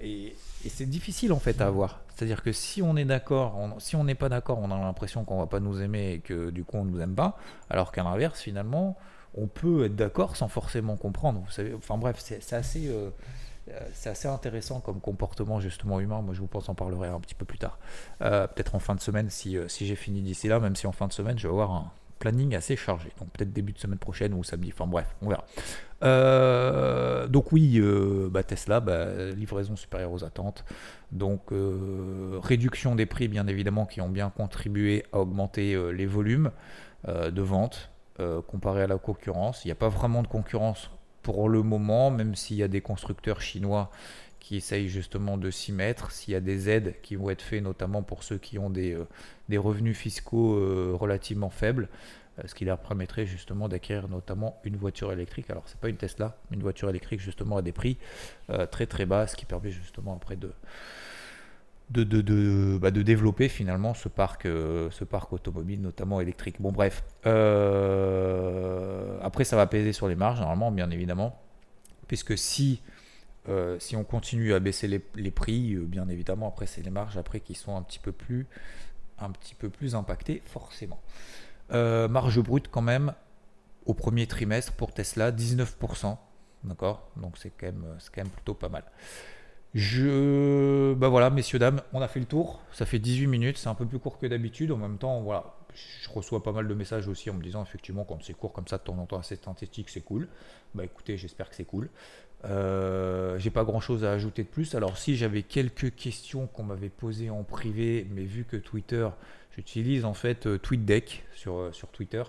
et, 0.00 0.34
c'est 0.68 0.88
difficile 0.88 1.32
en 1.32 1.38
fait 1.38 1.60
à 1.60 1.66
avoir. 1.66 2.00
C'est-à-dire 2.14 2.42
que 2.42 2.50
si 2.50 2.82
on 2.82 2.96
est 2.96 3.04
d'accord, 3.04 3.76
si 3.78 3.94
on 3.94 4.04
n'est 4.04 4.14
pas 4.14 4.28
d'accord, 4.28 4.58
on 4.58 4.70
a 4.70 4.78
l'impression 4.78 5.24
qu'on 5.24 5.38
va 5.38 5.46
pas 5.46 5.60
nous 5.60 5.82
aimer 5.82 6.14
et 6.14 6.18
que 6.20 6.50
du 6.50 6.64
coup 6.64 6.78
on 6.78 6.84
ne 6.84 6.90
nous 6.90 7.00
aime 7.00 7.14
pas. 7.14 7.38
Alors 7.70 7.92
qu'à 7.92 8.02
l'inverse, 8.02 8.40
finalement, 8.40 8.96
on 9.36 9.46
peut 9.46 9.84
être 9.84 9.96
d'accord 9.96 10.36
sans 10.36 10.48
forcément 10.48 10.96
comprendre. 10.96 11.42
Vous 11.44 11.50
savez, 11.50 11.74
enfin 11.74 11.98
bref, 11.98 12.16
c'est 12.18 12.52
assez, 12.54 12.88
euh, 12.88 13.08
euh, 13.08 13.10
c'est 13.92 14.10
assez 14.10 14.28
intéressant 14.28 14.80
comme 14.80 15.00
comportement 15.00 15.60
justement 15.60 16.00
humain. 16.00 16.22
Moi, 16.22 16.34
je 16.34 16.40
vous 16.40 16.46
pense 16.46 16.68
en 16.68 16.74
parlerai 16.74 17.08
un 17.08 17.20
petit 17.20 17.34
peu 17.34 17.44
plus 17.44 17.58
tard, 17.58 17.78
euh, 18.22 18.46
peut-être 18.46 18.74
en 18.74 18.78
fin 18.78 18.94
de 18.94 19.00
semaine 19.00 19.30
si, 19.30 19.56
si 19.68 19.86
j'ai 19.86 19.96
fini 19.96 20.22
d'ici 20.22 20.48
là. 20.48 20.60
Même 20.60 20.76
si 20.76 20.86
en 20.86 20.92
fin 20.92 21.06
de 21.06 21.12
semaine, 21.12 21.38
je 21.38 21.46
vais 21.46 21.52
avoir 21.52 21.72
un 21.72 21.90
planning 22.18 22.54
assez 22.54 22.76
chargé. 22.76 23.10
Donc 23.18 23.28
peut-être 23.30 23.52
début 23.52 23.72
de 23.72 23.78
semaine 23.78 23.98
prochaine 23.98 24.34
ou 24.34 24.44
samedi. 24.44 24.72
Enfin 24.72 24.86
bref, 24.86 25.14
on 25.22 25.28
verra. 25.28 25.44
donc 27.28 27.52
oui, 27.52 27.80
bah, 28.30 28.42
Tesla, 28.42 28.80
bah, 28.80 29.30
livraison 29.34 29.76
supérieure 29.76 30.12
aux 30.12 30.24
attentes. 30.24 30.64
Donc 31.12 31.52
réduction 32.42 32.94
des 32.94 33.06
prix, 33.06 33.28
bien 33.28 33.46
évidemment, 33.46 33.86
qui 33.86 34.00
ont 34.00 34.08
bien 34.08 34.30
contribué 34.30 35.04
à 35.12 35.18
augmenter 35.18 35.76
les 35.92 36.06
volumes 36.06 36.50
de 37.06 37.42
vente. 37.42 37.90
Euh, 38.18 38.40
comparé 38.40 38.80
à 38.80 38.86
la 38.86 38.96
concurrence. 38.96 39.62
Il 39.66 39.68
n'y 39.68 39.72
a 39.72 39.76
pas 39.76 39.90
vraiment 39.90 40.22
de 40.22 40.26
concurrence 40.26 40.90
pour 41.26 41.48
le 41.48 41.64
moment, 41.64 42.12
même 42.12 42.36
s'il 42.36 42.56
y 42.56 42.62
a 42.62 42.68
des 42.68 42.80
constructeurs 42.80 43.40
chinois 43.40 43.90
qui 44.38 44.54
essayent 44.54 44.88
justement 44.88 45.36
de 45.36 45.50
s'y 45.50 45.72
mettre, 45.72 46.12
s'il 46.12 46.34
y 46.34 46.36
a 46.36 46.40
des 46.40 46.70
aides 46.70 46.94
qui 47.02 47.16
vont 47.16 47.30
être 47.30 47.42
faites 47.42 47.64
notamment 47.64 48.04
pour 48.04 48.22
ceux 48.22 48.38
qui 48.38 48.60
ont 48.60 48.70
des, 48.70 48.92
euh, 48.92 49.58
revenus 49.58 49.98
fiscaux 49.98 50.54
euh, 50.54 50.92
relativement 50.94 51.50
faibles, 51.50 51.88
ce 52.44 52.54
qui 52.54 52.64
leur 52.64 52.78
permettrait 52.78 53.26
justement 53.26 53.68
d'acquérir 53.68 54.08
notamment 54.08 54.60
une 54.62 54.76
voiture 54.76 55.10
électrique. 55.10 55.50
Alors 55.50 55.64
c'est 55.66 55.80
pas 55.80 55.88
une 55.88 55.96
Tesla, 55.96 56.36
une 56.52 56.60
voiture 56.60 56.88
électrique 56.88 57.18
justement 57.18 57.56
à 57.56 57.62
des 57.62 57.72
prix 57.72 57.98
très 58.70 58.86
très 58.86 59.04
bas, 59.04 59.26
ce 59.26 59.34
qui 59.34 59.46
permet 59.46 59.70
justement 59.72 60.14
après 60.14 60.36
de, 60.36 60.52
bah, 61.88 62.04
de, 62.04 63.02
développer 63.02 63.48
finalement 63.48 63.94
ce 63.94 64.08
parc, 64.08 64.46
euh, 64.46 64.90
ce 64.90 65.04
parc 65.04 65.32
automobile, 65.32 65.80
notamment 65.80 66.20
électrique. 66.20 66.60
Bon, 66.60 66.72
bref. 66.72 67.04
Euh, 67.26 69.18
après, 69.22 69.44
ça 69.44 69.56
va 69.56 69.66
peser 69.66 69.92
sur 69.92 70.08
les 70.08 70.16
marges, 70.16 70.40
normalement, 70.40 70.72
bien 70.72 70.90
évidemment. 70.90 71.40
Puisque 72.08 72.36
si, 72.36 72.82
euh, 73.48 73.78
si 73.78 73.94
on 73.94 74.02
continue 74.02 74.52
à 74.52 74.58
baisser 74.58 74.88
les, 74.88 75.30
prix, 75.30 75.76
bien 75.76 76.08
évidemment, 76.08 76.48
après, 76.48 76.66
c'est 76.66 76.82
les 76.82 76.90
marges 76.90 77.18
après 77.18 77.38
qui 77.38 77.54
sont 77.54 77.76
un 77.76 77.82
petit 77.82 78.00
peu 78.00 78.12
plus, 78.12 78.46
un 79.20 79.30
petit 79.30 79.54
peu 79.54 79.68
plus 79.70 79.94
impactées, 79.94 80.42
forcément. 80.44 81.00
marge 81.70 82.40
brute, 82.40 82.66
quand 82.68 82.82
même, 82.82 83.14
au 83.84 83.94
premier 83.94 84.26
trimestre 84.26 84.72
pour 84.72 84.92
Tesla, 84.92 85.30
19%. 85.30 86.16
D'accord? 86.64 87.08
Donc, 87.16 87.38
c'est 87.38 87.50
quand, 87.50 87.70
quand 87.70 88.22
même 88.22 88.28
plutôt 88.28 88.54
pas 88.54 88.68
mal. 88.68 88.82
Je. 89.76 90.94
Bah 90.94 91.08
voilà, 91.08 91.28
messieurs, 91.28 91.58
dames, 91.58 91.82
on 91.92 92.00
a 92.00 92.08
fait 92.08 92.18
le 92.18 92.24
tour. 92.24 92.62
Ça 92.72 92.86
fait 92.86 92.98
18 92.98 93.26
minutes, 93.26 93.58
c'est 93.58 93.68
un 93.68 93.74
peu 93.74 93.84
plus 93.84 93.98
court 93.98 94.18
que 94.18 94.26
d'habitude. 94.26 94.72
En 94.72 94.78
même 94.78 94.96
temps, 94.96 95.20
voilà, 95.20 95.54
je 95.74 96.08
reçois 96.08 96.42
pas 96.42 96.52
mal 96.52 96.66
de 96.66 96.72
messages 96.72 97.08
aussi 97.08 97.28
en 97.28 97.34
me 97.34 97.42
disant 97.42 97.62
effectivement, 97.62 98.04
quand 98.04 98.18
c'est 98.22 98.32
court 98.32 98.54
comme 98.54 98.66
ça 98.66 98.78
de 98.78 98.84
temps 98.84 98.96
en 98.98 99.04
temps 99.04 99.18
assez 99.18 99.36
synthétique, 99.36 99.90
c'est 99.90 100.00
cool. 100.00 100.28
Bah 100.74 100.82
écoutez, 100.82 101.18
j'espère 101.18 101.50
que 101.50 101.54
c'est 101.54 101.66
cool. 101.66 101.90
Euh, 102.46 103.38
j'ai 103.38 103.50
pas 103.50 103.64
grand 103.64 103.80
chose 103.80 104.02
à 104.02 104.12
ajouter 104.12 104.44
de 104.44 104.48
plus. 104.48 104.74
Alors, 104.74 104.96
si 104.96 105.14
j'avais 105.14 105.42
quelques 105.42 105.94
questions 105.94 106.46
qu'on 106.46 106.62
m'avait 106.62 106.88
posées 106.88 107.28
en 107.28 107.42
privé, 107.42 108.06
mais 108.10 108.24
vu 108.24 108.44
que 108.44 108.56
Twitter, 108.56 109.06
j'utilise 109.54 110.06
en 110.06 110.14
fait 110.14 110.46
euh, 110.46 110.58
TweetDeck 110.58 111.24
sur, 111.34 111.58
euh, 111.58 111.72
sur 111.72 111.88
Twitter. 111.88 112.22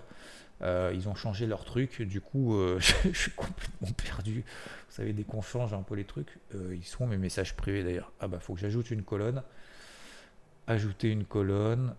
Euh, 0.62 0.91
ils 0.93 1.08
ont 1.08 1.15
changé 1.15 1.46
leur 1.46 1.63
truc, 1.65 2.02
du 2.02 2.22
coup, 2.22 2.56
euh, 2.56 2.80
je, 2.80 3.12
suis 3.12 3.32
complètement 3.32 3.91
perdu. 3.91 4.43
Vous 4.89 4.96
savez, 4.96 5.13
dès 5.13 5.24
qu'on 5.24 5.41
change 5.41 5.74
un 5.74 5.84
peu 5.84 5.96
les 5.96 6.06
trucs, 6.06 6.39
euh, 6.56 6.76
ils 6.76 6.86
sont 6.86 7.06
mes 7.08 7.17
messages 7.17 7.56
privés 7.56 7.84
d'ailleurs. 7.84 8.12
Ah 8.20 8.28
bah, 8.28 8.39
faut 8.39 8.54
que 8.54 8.60
j'ajoute 8.60 8.89
une 8.91 9.04
colonne. 9.04 9.43
Ajouter 10.67 11.10
une 11.10 11.26
colonne. 11.26 11.96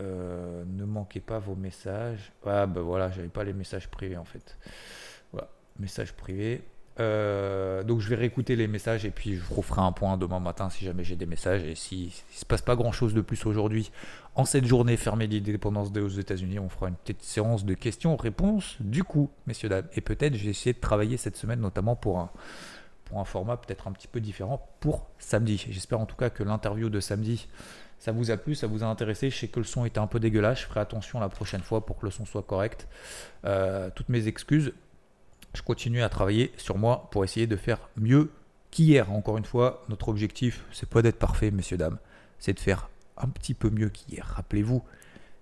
ne 0.00 0.84
manquez 0.84 1.20
pas 1.20 1.38
vos 1.38 1.54
messages. 1.54 2.32
Ah 2.44 2.66
bah 2.66 2.80
voilà, 2.80 3.10
j'avais 3.10 3.28
pas 3.28 3.44
les 3.44 3.52
messages 3.52 3.88
privés 3.88 4.16
en 4.16 4.24
fait. 4.24 4.56
Voilà, 5.32 5.48
messages 5.78 6.12
privés. 6.12 6.62
Euh, 7.00 7.84
donc 7.84 8.00
je 8.00 8.08
vais 8.08 8.16
réécouter 8.16 8.56
les 8.56 8.66
messages 8.66 9.04
et 9.04 9.10
puis 9.10 9.36
je 9.36 9.54
referai 9.54 9.82
un 9.82 9.92
point 9.92 10.16
demain 10.16 10.40
matin 10.40 10.68
si 10.68 10.84
jamais 10.84 11.04
j'ai 11.04 11.16
des 11.16 11.26
messages. 11.26 11.62
Et 11.62 11.74
s'il 11.74 12.06
ne 12.06 12.10
se 12.30 12.44
passe 12.44 12.62
pas 12.62 12.76
grand 12.76 12.92
chose 12.92 13.14
de 13.14 13.20
plus 13.20 13.46
aujourd'hui, 13.46 13.90
en 14.34 14.44
cette 14.44 14.66
journée 14.66 14.96
fermée 14.96 15.28
d'indépendance 15.28 15.90
aux 15.96 16.08
États-Unis, 16.08 16.58
on 16.58 16.68
fera 16.68 16.88
une 16.88 16.96
petite 16.96 17.22
séance 17.22 17.64
de 17.64 17.74
questions-réponses 17.74 18.76
du 18.80 19.04
coup, 19.04 19.30
messieurs, 19.46 19.68
dames. 19.68 19.86
Et 19.94 20.00
peut-être 20.00 20.34
j'ai 20.34 20.50
essayé 20.50 20.72
de 20.72 20.80
travailler 20.80 21.16
cette 21.16 21.36
semaine 21.36 21.60
notamment 21.60 21.94
pour 21.94 22.18
un, 22.18 22.30
pour 23.04 23.20
un 23.20 23.24
format 23.24 23.56
peut-être 23.56 23.88
un 23.88 23.92
petit 23.92 24.08
peu 24.08 24.20
différent 24.20 24.68
pour 24.80 25.08
samedi. 25.18 25.64
J'espère 25.70 26.00
en 26.00 26.06
tout 26.06 26.16
cas 26.16 26.30
que 26.30 26.42
l'interview 26.42 26.90
de 26.90 27.00
samedi. 27.00 27.48
Ça 27.98 28.12
vous 28.12 28.30
a 28.30 28.36
plu, 28.36 28.54
ça 28.54 28.68
vous 28.68 28.84
a 28.84 28.86
intéressé. 28.86 29.28
Je 29.30 29.36
sais 29.36 29.48
que 29.48 29.58
le 29.58 29.64
son 29.64 29.84
était 29.84 29.98
un 29.98 30.06
peu 30.06 30.20
dégueulasse. 30.20 30.60
Je 30.60 30.66
ferai 30.66 30.80
attention 30.80 31.18
la 31.18 31.28
prochaine 31.28 31.62
fois 31.62 31.84
pour 31.84 31.98
que 31.98 32.06
le 32.06 32.12
son 32.12 32.24
soit 32.24 32.44
correct. 32.44 32.86
Euh, 33.44 33.90
toutes 33.92 34.08
mes 34.08 34.28
excuses 34.28 34.72
je 35.54 35.62
continue 35.62 36.02
à 36.02 36.08
travailler 36.08 36.52
sur 36.56 36.78
moi 36.78 37.08
pour 37.10 37.24
essayer 37.24 37.46
de 37.46 37.56
faire 37.56 37.88
mieux 37.96 38.30
qu'hier. 38.70 39.10
Encore 39.12 39.38
une 39.38 39.44
fois, 39.44 39.84
notre 39.88 40.08
objectif, 40.08 40.64
c'est 40.72 40.88
pas 40.88 41.02
d'être 41.02 41.18
parfait, 41.18 41.50
messieurs, 41.50 41.76
dames, 41.76 41.98
c'est 42.38 42.52
de 42.52 42.60
faire 42.60 42.88
un 43.16 43.28
petit 43.28 43.54
peu 43.54 43.70
mieux 43.70 43.88
qu'hier. 43.88 44.26
Rappelez-vous, 44.36 44.82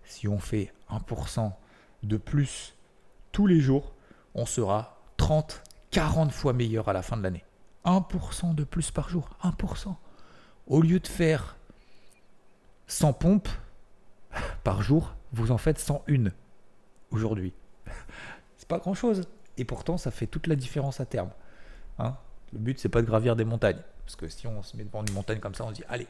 si 0.05 0.29
on 0.29 0.38
fait 0.38 0.73
1% 0.90 1.53
de 2.03 2.16
plus 2.16 2.75
tous 3.33 3.47
les 3.47 3.61
jours, 3.61 3.92
on 4.35 4.47
sera 4.47 4.99
30, 5.16 5.62
40 5.90 6.33
fois 6.33 6.53
meilleur 6.53 6.88
à 6.88 6.92
la 6.92 7.03
fin 7.03 7.16
de 7.16 7.23
l'année. 7.23 7.45
1% 7.85 8.55
de 8.55 8.64
plus 8.64 8.90
par 8.90 9.09
jour, 9.09 9.29
1%. 9.42 9.95
Au 10.66 10.81
lieu 10.81 10.99
de 11.01 11.07
faire 11.07 11.57
100 12.88 13.12
pompes 13.12 13.49
par 14.64 14.83
jour, 14.83 15.14
vous 15.33 15.53
en 15.53 15.59
faites 15.59 15.79
101 15.79 16.31
aujourd'hui. 17.11 17.53
C'est 18.57 18.69
pas 18.69 18.79
grand 18.79 18.95
chose. 18.95 19.29
Et 19.59 19.64
pourtant, 19.64 19.97
ça 19.97 20.11
fait 20.11 20.27
toute 20.27 20.47
la 20.47 20.57
différence 20.57 21.01
à 21.01 21.07
terme. 21.07 21.31
Hein 21.99 22.16
le 22.53 22.59
but, 22.59 22.79
c'est 22.79 22.88
pas 22.88 23.03
de 23.03 23.07
gravir 23.07 23.37
des 23.37 23.45
montagnes. 23.45 23.81
Parce 24.05 24.16
que 24.16 24.29
si 24.29 24.47
on 24.47 24.62
se 24.62 24.77
met 24.77 24.85
devant 24.85 25.05
une 25.05 25.12
montagne 25.12 25.40
comme 25.40 25.55
ça, 25.55 25.64
on 25.64 25.71
se 25.71 25.75
dit, 25.75 25.85
allez, 25.88 26.07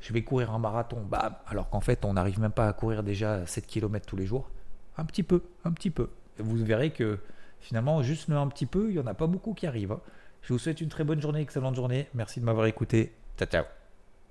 je 0.00 0.12
vais 0.12 0.22
courir 0.22 0.50
un 0.50 0.58
marathon. 0.58 1.00
Bam 1.00 1.34
Alors 1.46 1.68
qu'en 1.70 1.80
fait, 1.80 2.04
on 2.04 2.14
n'arrive 2.14 2.40
même 2.40 2.50
pas 2.50 2.68
à 2.68 2.72
courir 2.72 3.02
déjà 3.02 3.46
7 3.46 3.66
km 3.66 4.04
tous 4.06 4.16
les 4.16 4.26
jours. 4.26 4.50
Un 4.98 5.04
petit 5.04 5.22
peu, 5.22 5.42
un 5.64 5.72
petit 5.72 5.90
peu. 5.90 6.10
Et 6.38 6.42
vous 6.42 6.56
verrez 6.56 6.90
que 6.90 7.18
finalement, 7.60 8.02
juste 8.02 8.30
un 8.30 8.48
petit 8.48 8.66
peu, 8.66 8.88
il 8.88 8.94
n'y 8.94 8.98
en 8.98 9.06
a 9.06 9.14
pas 9.14 9.26
beaucoup 9.26 9.54
qui 9.54 9.66
arrivent. 9.66 9.92
Hein. 9.92 10.00
Je 10.42 10.52
vous 10.52 10.58
souhaite 10.58 10.80
une 10.80 10.88
très 10.88 11.04
bonne 11.04 11.20
journée, 11.20 11.40
excellente 11.40 11.74
journée. 11.74 12.08
Merci 12.14 12.40
de 12.40 12.44
m'avoir 12.44 12.66
écouté. 12.66 13.12
Ciao, 13.38 13.48
ciao. 13.48 13.75